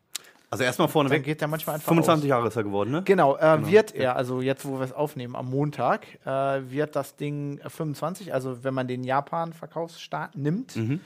[0.50, 1.24] Also erstmal Dann vorneweg.
[1.24, 2.30] geht der manchmal einfach 25 aus.
[2.30, 3.02] Jahre ist er geworden, ne?
[3.06, 6.30] Genau, äh, wird er, also jetzt, wo wir es aufnehmen, am Montag, äh,
[6.70, 10.76] wird das Ding äh, 25, also wenn man den Japan-Verkaufsstart nimmt.
[10.76, 11.00] Mhm.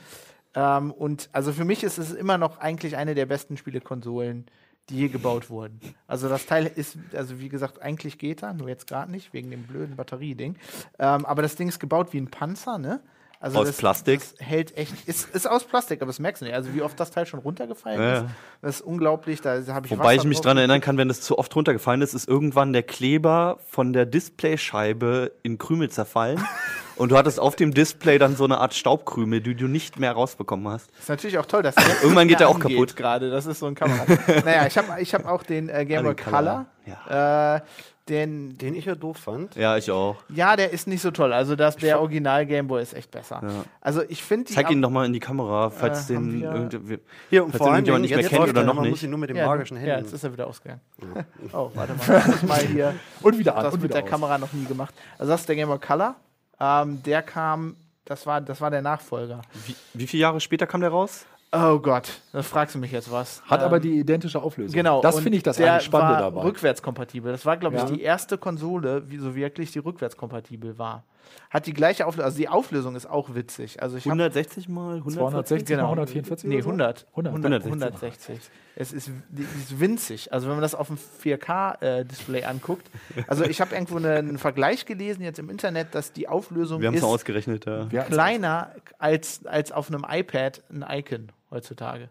[0.54, 4.44] Ähm, und also für mich ist es immer noch eigentlich eine der besten Spielekonsolen,
[4.90, 5.80] die je gebaut wurden.
[6.06, 9.50] Also das Teil ist, also wie gesagt, eigentlich geht er, nur jetzt gerade nicht, wegen
[9.50, 10.56] dem blöden Batterieding.
[10.98, 13.00] Ähm, aber das Ding ist gebaut wie ein Panzer, ne?
[13.40, 14.20] Also Aus Plastik?
[14.20, 16.54] Das hält echt, ist, ist aus Plastik, aber das merkst du nicht.
[16.54, 18.24] Also wie oft das Teil schon runtergefallen Ja, ist,
[18.62, 19.40] das ist unglaublich.
[19.40, 22.02] Da habe ich Wobei Wasser ich mich dran erinnern kann, wenn es zu oft runtergefallen
[22.02, 26.42] ist, ist irgendwann der Kleber von der Displayscheibe in Krümel zerfallen.
[26.98, 30.12] und du hattest auf dem Display dann so eine Art Staubkrümel, die du nicht mehr
[30.12, 30.90] rausbekommen hast.
[30.98, 32.96] Ist natürlich auch toll, dass der Irgendwann geht der auch kaputt.
[32.96, 33.30] gerade.
[33.30, 34.04] Das ist so ein Kamera.
[34.44, 36.66] naja, ich habe ich hab auch den äh, Game Boy Den Color,
[37.06, 37.56] Color.
[37.56, 37.60] Äh,
[38.08, 39.54] den, Den ich ja doof fand.
[39.54, 40.16] Ja, ich auch.
[40.30, 41.30] ja, der ist nicht so toll.
[41.34, 43.40] Also das, der Original Game Boy ist echt besser.
[43.42, 43.50] Ja.
[43.82, 44.54] Also ich finde die.
[44.54, 47.58] Zeig ihn doch mal in die Kamera, falls Äh, den wir- irgendwie- Hier, und Falls
[47.58, 48.92] vor den allem jemand nicht mehr kennt oder er, noch man nicht.
[48.92, 50.04] muss ihn nur mit den ja, magischen Ja, Händen.
[50.06, 50.80] jetzt ist er wieder ausgegangen.
[51.52, 52.22] oh, warte mal.
[52.46, 52.94] Mal hier.
[53.20, 53.64] Und wieder an.
[53.64, 54.08] das und mit der aus.
[54.08, 54.94] Kamera noch nie gemacht.
[55.18, 56.16] Also das ist der Game Boy Color.
[56.60, 59.42] Ähm, der kam, das war, das war der Nachfolger.
[59.66, 61.24] Wie, wie viele Jahre später kam der raus?
[61.50, 63.42] Oh Gott, da fragst du mich jetzt was.
[63.46, 64.74] Hat Ähm, aber die identische Auflösung.
[64.74, 65.00] Genau.
[65.00, 66.42] Das finde ich das der eigentlich Spannende war dabei.
[66.42, 67.32] rückwärtskompatibel.
[67.32, 67.88] Das war, glaube ich, Ja.
[67.88, 71.04] die erste Konsole, wie so wirklich die rückwärtskompatibel war.
[71.50, 73.82] Hat die gleiche Auflösung, also die Auflösung ist auch witzig.
[73.82, 75.18] Also ich hab- 160 mal 140?
[75.66, 76.68] 260 mal 144 Nee, oder so?
[76.70, 77.06] 100.
[77.10, 77.32] 100.
[77.34, 78.28] 100 160.
[78.28, 78.50] 160.
[78.76, 80.32] Es ist, ist winzig.
[80.32, 82.88] Also wenn man das auf dem 4K-Display anguckt.
[83.26, 86.92] Also ich habe irgendwo eine, einen Vergleich gelesen jetzt im Internet, dass die Auflösung Wir
[86.92, 87.86] ist ausgerechnet, ja.
[88.04, 92.08] Kleiner als, als auf einem iPad ein Icon heutzutage.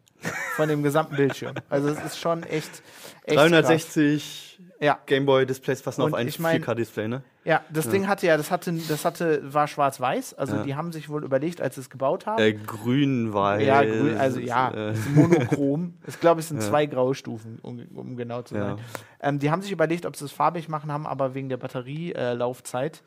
[0.55, 1.55] Von dem gesamten Bildschirm.
[1.69, 2.81] Also es ist schon echt,
[3.23, 4.66] echt 360 krass.
[4.79, 4.99] Ja.
[5.07, 7.23] Gameboy-Displays passen Und auf ein ich mein- 4K-Display, ne?
[7.43, 10.33] Ja, das Ding hatte ja, das hatte, das hatte, war schwarz-weiß.
[10.33, 10.63] Also Ja.
[10.63, 12.41] die haben sich wohl überlegt, als sie es gebaut haben.
[12.43, 13.63] Äh, grün, weiß.
[13.65, 15.93] Ja, grün, also ja, Äh, ist monochrom.
[16.07, 18.61] Ich glaube, es sind zwei graue Stufen, um, um genau zu Ja.
[18.75, 18.77] sein.
[19.21, 22.97] Ähm, die haben sich überlegt, ob sie es farbig machen, haben aber wegen der Batterielaufzeit
[22.97, 23.01] äh,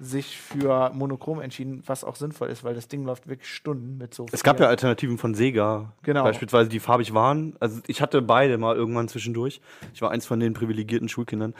[0.00, 4.14] sich für monochrom entschieden, was auch sinnvoll ist, weil das Ding läuft wirklich Stunden mit
[4.14, 6.24] so es gab ja Alternativen von Sega, Genau.
[6.24, 7.56] beispielsweise, die farbig waren.
[7.60, 9.60] Also ich hatte beide mal irgendwann zwischendurch.
[9.92, 11.54] Ich war eins von den privilegierten Schulkindern,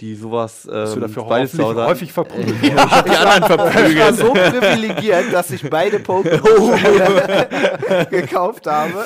[0.00, 1.90] die sowas ähm, Bist du dafür beides zu häufig, Hause hatten.
[1.90, 2.56] häufig verprügelt.
[2.62, 4.16] die anderen Ich war verprügelt.
[4.16, 9.04] so privilegiert, dass ich beide Pokémon gekauft habe.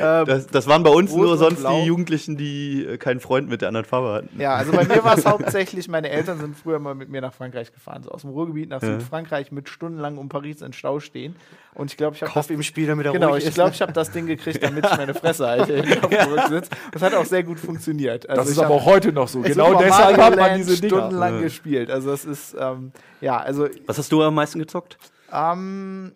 [0.00, 1.80] Ähm, Das, das waren bei uns Rot nur sonst Blau.
[1.80, 4.40] die Jugendlichen, die äh, keinen Freund mit der anderen Farbe hatten.
[4.40, 7.34] Ja, also bei mir war es hauptsächlich, meine Eltern sind früher mal mit mir nach
[7.34, 8.98] Frankreich gefahren, so aus dem Ruhrgebiet nach Ja.
[8.98, 11.36] Südfrankreich mit stundenlang um Paris in Stau stehen.
[11.74, 13.80] Und ich glaube, ich habe Kopf im Spiel, damit er Genau, ruhig ich glaube, ich
[13.80, 15.82] habe das Ding gekriegt, damit ich meine Fresse halte.
[16.92, 18.28] Das hat auch sehr gut funktioniert.
[18.28, 19.40] Also Das ist aber hab auch heute noch so.
[19.40, 20.96] Genau deshalb hat man diese Dinger.
[20.96, 21.40] stundenlang Ja.
[21.42, 21.90] gespielt.
[21.90, 24.98] Also es ist, ähm, ja, also Was hast du am meisten gezockt?
[25.32, 26.12] ähm,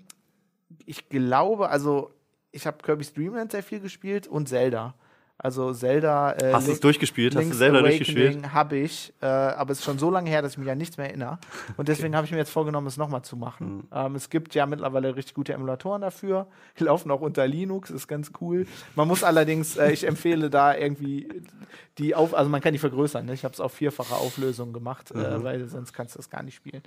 [0.87, 2.11] ich glaube, also
[2.51, 4.95] ich habe Kirby's Dream Land sehr viel gespielt und Zelda.
[5.37, 6.33] Also Zelda.
[6.33, 7.35] Äh, Hast du es durchgespielt?
[7.35, 8.29] Hast du Link's selber durchgespielt?
[8.37, 10.79] Awakening habe ich, äh, aber es ist schon so lange her, dass ich mich an
[10.79, 11.39] nichts mehr erinnere.
[11.77, 13.77] Und deswegen habe ich mir jetzt vorgenommen, es nochmal zu machen.
[13.79, 13.83] Mhm.
[13.93, 16.47] Ähm, es gibt ja mittlerweile richtig gute Emulatoren dafür.
[16.79, 18.67] Die laufen auch unter Linux, ist ganz cool.
[18.95, 21.29] Man muss allerdings, äh, ich empfehle da irgendwie
[21.99, 23.27] die auf, also man kann die vergrößern.
[23.27, 23.35] Ne?
[23.35, 25.21] Ich habe es auf vierfache Auflösung gemacht, Mhm.
[25.21, 26.83] äh, weil sonst kannst du das gar nicht spielen.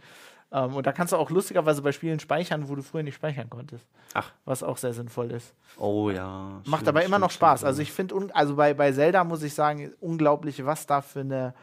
[0.51, 3.49] Ähm, und da kannst du auch lustigerweise bei Spielen speichern, wo du früher nicht speichern
[3.49, 3.85] konntest.
[4.13, 4.31] Ach.
[4.45, 5.53] Was auch sehr sinnvoll ist.
[5.77, 6.61] Oh ja.
[6.65, 7.59] Macht aber immer stimmt, noch Spaß.
[7.59, 7.67] stimmt.
[7.67, 11.53] Also ich finde, also bei, bei Zelda muss ich sagen, unglaublich, was da für eine,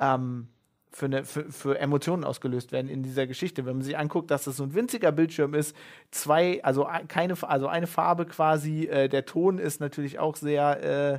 [0.00, 0.48] ähm,
[0.94, 3.64] für, eine für, für Emotionen ausgelöst werden in dieser Geschichte.
[3.64, 5.74] Wenn man sich anguckt, dass das so ein winziger Bildschirm ist,
[6.10, 10.82] zwei, also ein- keine, also eine Farbe quasi, äh, der Ton ist natürlich auch sehr
[11.14, 11.18] äh,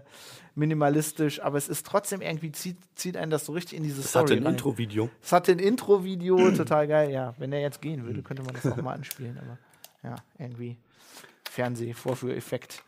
[0.56, 4.12] minimalistisch, aber es ist trotzdem irgendwie, zieht, zieht einen das so richtig in diese Das
[4.12, 4.54] Story hatte ein rein.
[4.54, 5.10] Intro-Video.
[5.24, 7.10] Es hatte ein Intro-Video, total geil.
[7.10, 9.58] Ja, wenn er jetzt gehen würde, könnte man das auch mal anspielen, aber
[10.08, 10.78] ja, irgendwie
[11.50, 12.84] Fernseh-Vorführeffekt.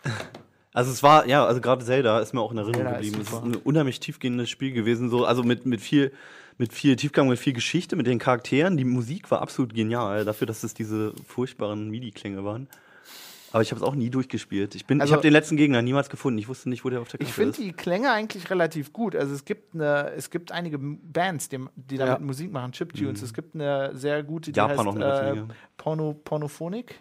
[0.74, 3.22] Also es war, ja, also gerade Zelda ist mir auch in Erinnerung Zelda geblieben.
[3.22, 6.12] Es ist ein unheimlich tiefgehendes Spiel gewesen, so, also mit, mit viel,
[6.58, 8.78] mit viel Tiefgang, mit viel Geschichte, mit den Charakteren.
[8.78, 12.68] Die Musik war absolut genial, dafür, dass es diese furchtbaren MIDI-Klänge waren.
[13.52, 14.76] Aber ich habe es auch nie durchgespielt.
[14.76, 16.38] Ich bin, Also- ich habe den letzten Gegner niemals gefunden.
[16.40, 17.60] Ich wusste nicht, wo der auf der Ich Karte finde ist.
[17.62, 19.16] die Klänge eigentlich relativ gut.
[19.16, 22.26] Also es gibt eine, es gibt einige Bands, die, die damit Ja.
[22.26, 23.22] Musik machen, Chiptunes.
[23.22, 24.68] Es gibt eine sehr gute, die Mhm.
[24.68, 25.44] Japan heißt auch eine äh.
[25.78, 26.96] Porno, Pornophonik.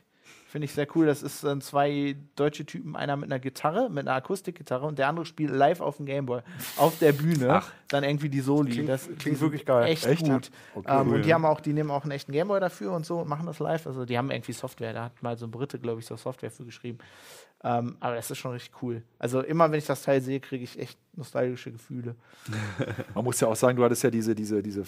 [0.54, 1.04] Finde ich sehr cool.
[1.06, 5.08] Das ist äh, zwei deutsche Typen, einer mit einer Gitarre, mit einer Akustikgitarre und der
[5.08, 6.42] andere spielt live auf dem Gameboy
[6.76, 7.48] auf der Bühne.
[7.50, 7.72] Ach.
[7.88, 8.70] Dann irgendwie die Soli.
[8.70, 9.88] Klingt- das klingt wirklich geil.
[9.88, 10.22] Echt, Echt?
[10.22, 10.52] gut.
[10.76, 13.04] Okay, ähm, cool, und die haben auch, die nehmen auch einen echten Gameboy dafür und
[13.04, 13.84] so und machen das live.
[13.88, 14.92] Also die haben irgendwie Software.
[14.92, 16.98] Da hat mal so ein Brite, glaube ich, so Software für geschrieben.
[17.64, 19.02] Ähm, aber das ist schon richtig cool.
[19.18, 22.14] Also immer, wenn ich das Teil sehe, kriege ich echt nostalgische Gefühle.
[23.14, 24.83] Man muss ja auch sagen, du hattest ja diese, diese, diese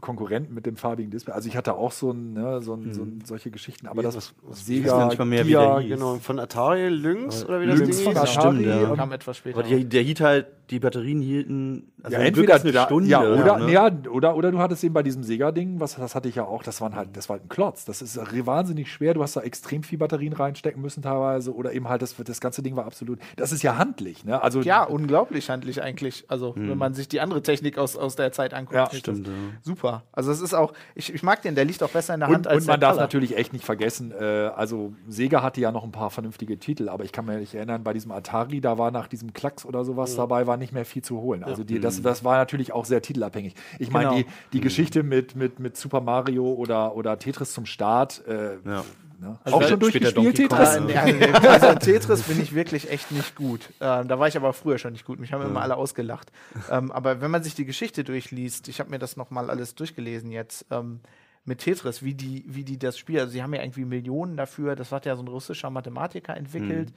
[0.00, 1.32] Konkurrenten mit dem farbigen Display.
[1.34, 4.04] Also ich hatte auch so, ein, ne, so, ein, so ein, solche Geschichten, aber Wie-
[4.06, 5.88] das was- was- Sega, nicht mal mehr, wie der hieß.
[5.90, 8.36] Genau, von Atari Lynx oder wie das Lynx Ding von hieß.
[8.36, 8.56] Atari.
[8.62, 8.90] Stimmt, ja.
[8.90, 9.58] ähm, Kam etwas später.
[9.58, 13.08] Aber die, der hielt halt, die Batterien hielten also ja, entweder eine da, Stunde.
[13.10, 13.72] ja, oder, ne?
[13.72, 16.62] ja, oder, oder du hattest eben bei diesem Sega-Ding, was das hatte ich ja auch,
[16.62, 17.84] das waren halt, das war halt ein Klotz.
[17.84, 19.14] Das ist wahnsinnig schwer.
[19.14, 21.54] Du hast da extrem viel Batterien reinstecken müssen teilweise.
[21.54, 23.18] Oder eben halt, das, das ganze Ding war absolut.
[23.36, 24.42] Das ist ja handlich, ne?
[24.42, 26.24] Also ja, unglaublich handlich eigentlich.
[26.28, 28.74] Also, wenn man sich die andere Technik aus, aus der Zeit anguckt.
[28.74, 29.32] Ja, stimmt, ja.
[29.62, 30.02] Super.
[30.12, 32.38] Also, es ist auch, ich, ich mag den, der liegt auch besser in der Hand
[32.38, 33.02] Und, als und man der darf Color.
[33.04, 37.04] natürlich echt nicht vergessen, äh, also Sega hatte ja noch ein paar vernünftige Titel, aber
[37.04, 40.16] ich kann mir nicht erinnern, bei diesem Atari, da war nach diesem Klacks oder sowas
[40.16, 41.44] dabei, war nicht mehr viel zu holen.
[41.44, 43.54] Also die, das, das war natürlich auch sehr titelabhängig.
[43.78, 44.16] Ich meine, Genau.
[44.16, 48.84] die, die Geschichte mit, mit, mit Super Mario oder, oder Tetris zum Start, äh, Ja.
[49.22, 49.38] Ne?
[49.44, 50.36] Also auch schon durchgespielt.
[50.36, 50.74] Tetris?
[50.88, 53.70] Ja, nee, also, in Tetris bin ich wirklich echt nicht gut.
[53.80, 55.20] Ähm, da war ich aber früher schon nicht gut.
[55.20, 56.30] Mich haben immer alle ausgelacht.
[56.70, 60.30] Ähm, aber wenn man sich die Geschichte durchliest, ich habe mir das nochmal alles durchgelesen
[60.30, 61.00] jetzt, ähm,
[61.44, 64.76] mit Tetris, wie die, wie die das Spiel, also sie haben ja irgendwie Millionen dafür,
[64.76, 66.92] das hat ja so ein russischer Mathematiker entwickelt.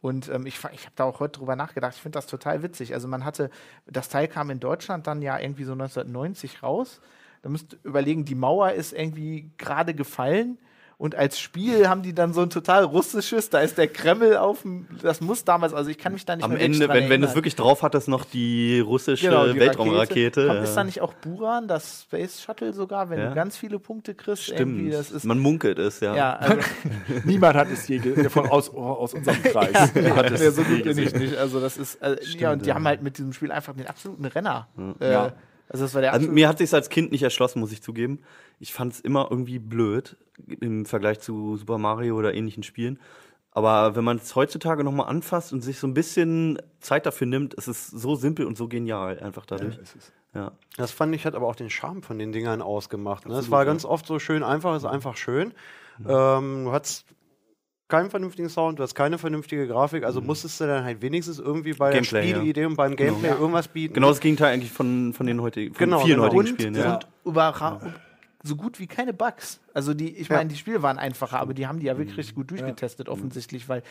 [0.00, 2.94] Und ähm, ich, ich habe da auch heute drüber nachgedacht, ich finde das total witzig.
[2.94, 3.50] Also man hatte,
[3.86, 7.00] das Teil kam in Deutschland dann ja irgendwie so 1990 raus.
[7.42, 10.58] Da müsst ihr überlegen, die Mauer ist irgendwie gerade gefallen
[11.00, 14.62] Und als Spiel haben die dann so ein total russisches, da ist der Kreml auf
[14.62, 17.22] dem, das muss damals, also ich kann mich da nicht Am mehr Ende, wenn, wenn
[17.22, 20.46] es wirklich drauf hat, ist noch die russische Genau, die Weltraumrakete.
[20.48, 20.64] Kommt, ja.
[20.64, 23.28] Ist da nicht auch Buran, das Space Shuttle sogar, wenn Ja.
[23.28, 24.48] du ganz viele Punkte kriegst?
[24.48, 24.94] Irgendwie, Stimmt.
[24.94, 26.16] das ist, Man munkelt es, ja.
[26.16, 26.56] ja, also,
[27.24, 29.74] Niemand hat es je ge- von aus, aus unserem Kreis.
[29.94, 31.18] hat es ja, so gut bin ich gesehen.
[31.20, 31.36] nicht.
[31.36, 34.24] Also das ist, äh, ja, und die haben halt mit diesem Spiel einfach den absoluten
[34.24, 34.66] Renner.
[35.00, 35.32] Äh, Ja.
[35.68, 38.20] Also das war der Also mir hat sich als Kind nicht erschlossen, muss ich zugeben.
[38.58, 40.16] Ich fand es immer irgendwie blöd
[40.60, 42.98] im Vergleich zu Super Mario oder ähnlichen Spielen.
[43.50, 47.54] Aber wenn man es heutzutage nochmal anfasst und sich so ein bisschen Zeit dafür nimmt,
[47.54, 49.78] ist es so simpel und so genial einfach dadurch.
[50.34, 50.52] Ja.
[50.76, 53.26] Das fand ich, hat aber auch den Charme von den Dingern ausgemacht.
[53.26, 53.34] Ne?
[53.34, 53.64] Es war ja.
[53.64, 55.54] ganz oft so schön einfach, ist einfach schön.
[56.06, 57.06] Ähm, du hattest
[57.88, 61.72] keinen vernünftigen Sound, du hast keine vernünftige Grafik, also musstest du dann halt wenigstens irgendwie
[61.72, 61.94] bei Mhm.
[61.94, 62.36] Gameplay, der ja.
[62.36, 63.94] Spielidee und beim Gameplay irgendwas bieten.
[63.94, 66.24] Genau das Gegenteil eigentlich von, von den heutigen, von Genau, vielen genau.
[66.24, 66.74] heutigen und, Spielen.
[66.76, 66.98] und Ja.
[67.24, 67.80] überra-
[68.44, 69.58] so gut wie keine Bugs.
[69.78, 70.38] Also die, ich Ja.
[70.38, 73.68] meine, die Spiele waren einfacher, aber die haben die ja wirklich richtig gut durchgetestet, offensichtlich,
[73.68, 73.84] weil,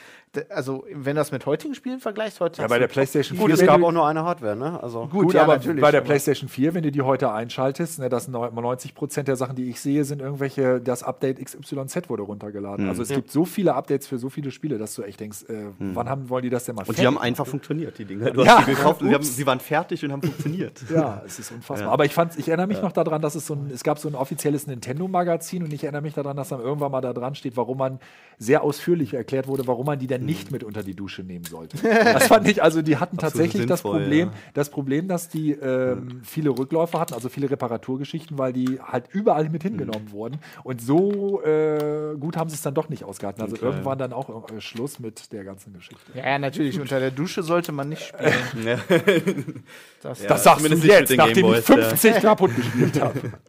[0.50, 3.48] also wenn du das mit heutigen Spielen vergleichst, heute Ja, bei der PlayStation 4.
[3.48, 4.84] Gut, es gab auch nur eine Hardware, ne?
[4.84, 7.32] Also Gut, Gut, ja, aber natürlich, bei der aber- PlayStation 4, wenn du die heute
[7.32, 12.10] einschaltest, ne, das 90 Prozent der Sachen, die ich sehe, sind irgendwelche, das Update XYZ
[12.10, 12.84] wurde runtergeladen.
[12.84, 12.90] Mhm.
[12.90, 13.16] Also es Ja.
[13.16, 16.28] gibt so viele Updates für so viele Spiele, dass du echt denkst, äh, wann haben,
[16.30, 16.90] wollen die das denn mal Mhm.
[16.90, 18.32] Und die fertig haben einfach funktioniert, die Dinger.
[18.32, 18.58] Du Ja.
[18.58, 19.36] hast die gekauft und sie, haben, Ups.
[19.38, 20.84] sie waren fertig und haben funktioniert.
[20.94, 21.88] Ja, es ist unfassbar.
[21.88, 21.94] Ja.
[21.94, 24.10] Aber ich fand, ich erinnere mich noch daran, dass es so ein, es gab so
[24.10, 27.58] ein offizielles Nintendo-Magazin und ich erinnere mich daran, dass dann irgendwann mal da dran steht,
[27.58, 28.00] warum man
[28.38, 31.78] sehr ausführlich erklärt wurde, warum man die dann nicht mit unter die Dusche nehmen sollte.
[31.82, 34.34] Das fand ich, also die hatten tatsächlich das sinnvoll, Problem, ja.
[34.54, 39.50] das Problem, dass die ähm, viele Rückläufer hatten, also viele Reparaturgeschichten, weil die halt überall
[39.50, 40.40] mit hingenommen wurden.
[40.64, 43.42] Und so äh, gut haben sie es dann doch nicht ausgehalten.
[43.42, 43.66] Also Okay.
[43.66, 46.12] irgendwann dann auch äh, Schluss mit der ganzen Geschichte.
[46.14, 48.82] Ja, ja, natürlich, unter der Dusche sollte man nicht spielen.
[50.02, 50.30] Das, Ja.
[50.30, 51.76] Das sagst du jetzt, den nachdem ich Gameboys, ja.
[51.76, 53.20] 50 kaputt gespielt habe.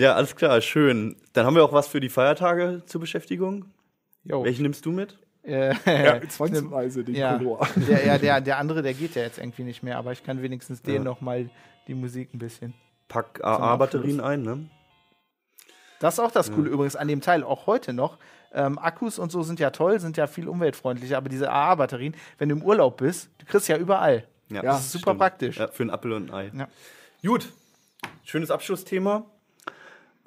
[0.00, 1.16] ja, alles klar, schön.
[1.32, 3.66] Dann haben wir auch was für die Feiertage zur Beschäftigung.
[4.24, 4.44] Jo.
[4.44, 5.18] Welchen nimmst du mit?
[5.42, 7.66] Äh, Ja, zwangsweise den ja, Color.
[7.88, 10.42] der, ja der, der andere, der geht ja jetzt irgendwie nicht mehr, aber ich kann
[10.42, 10.92] wenigstens Ja.
[10.94, 11.48] den noch mal
[11.86, 12.74] die Musik ein bisschen.
[13.08, 13.42] Pack.
[13.42, 14.68] AA-Batterien ein, ne?
[15.98, 18.16] Das ist auch das Coole übrigens an dem Teil, auch heute noch.
[18.52, 22.48] Ähm, Akkus und so sind ja toll, sind ja viel umweltfreundlicher, aber diese AA-Batterien, wenn
[22.48, 24.26] du im Urlaub bist, du kriegst ja überall.
[24.48, 25.58] Ja, das ist super praktisch.
[25.58, 26.50] Ja, für einen Apfel und ein Ei.
[26.56, 26.68] Ja.
[27.24, 27.52] Gut,
[28.24, 29.24] schönes Abschlussthema.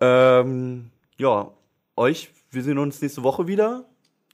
[0.04, 1.52] Ähm, ja,
[1.96, 3.86] euch, wir sehen uns nächste Woche wieder.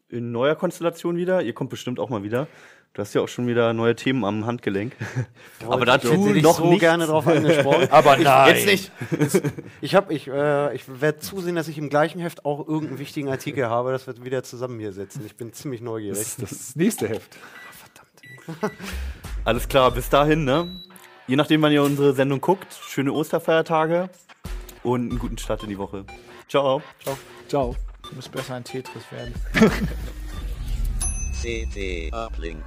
[0.10, 1.44] In neuer Konstellation wieder.
[1.44, 2.48] Ihr kommt bestimmt auch mal wieder.
[2.94, 4.94] Du hast ja auch schon wieder neue Themen am Handgelenk.
[5.68, 6.80] Aber hätte dich noch so nicht.
[6.80, 7.88] gerne drauf angesprochen.
[7.92, 8.56] Aber nein.
[8.56, 8.92] Jetzt nicht.
[9.82, 13.70] Ich ich, äh, ich werde zusehen, dass ich im gleichen Heft auch irgendeinen wichtigen Artikel
[13.70, 15.24] habe, dass wir wieder zusammen hier sitzen.
[15.28, 16.18] Ich bin ziemlich neugierig.
[16.18, 17.38] Das, das ist das nächste Heft.
[19.46, 20.68] Alles klar, bis dahin, ne?
[21.28, 24.10] Je nachdem, wann ihr unsere Sendung guckt, schöne Osterfeiertage
[24.84, 26.06] und einen guten Start in die Woche.
[26.48, 26.82] Ciao.
[27.04, 27.18] Ciao.
[27.48, 27.76] Ciao.
[28.16, 29.34] Muss besser ein Tetris werden.
[31.42, 32.64] CT Uplink.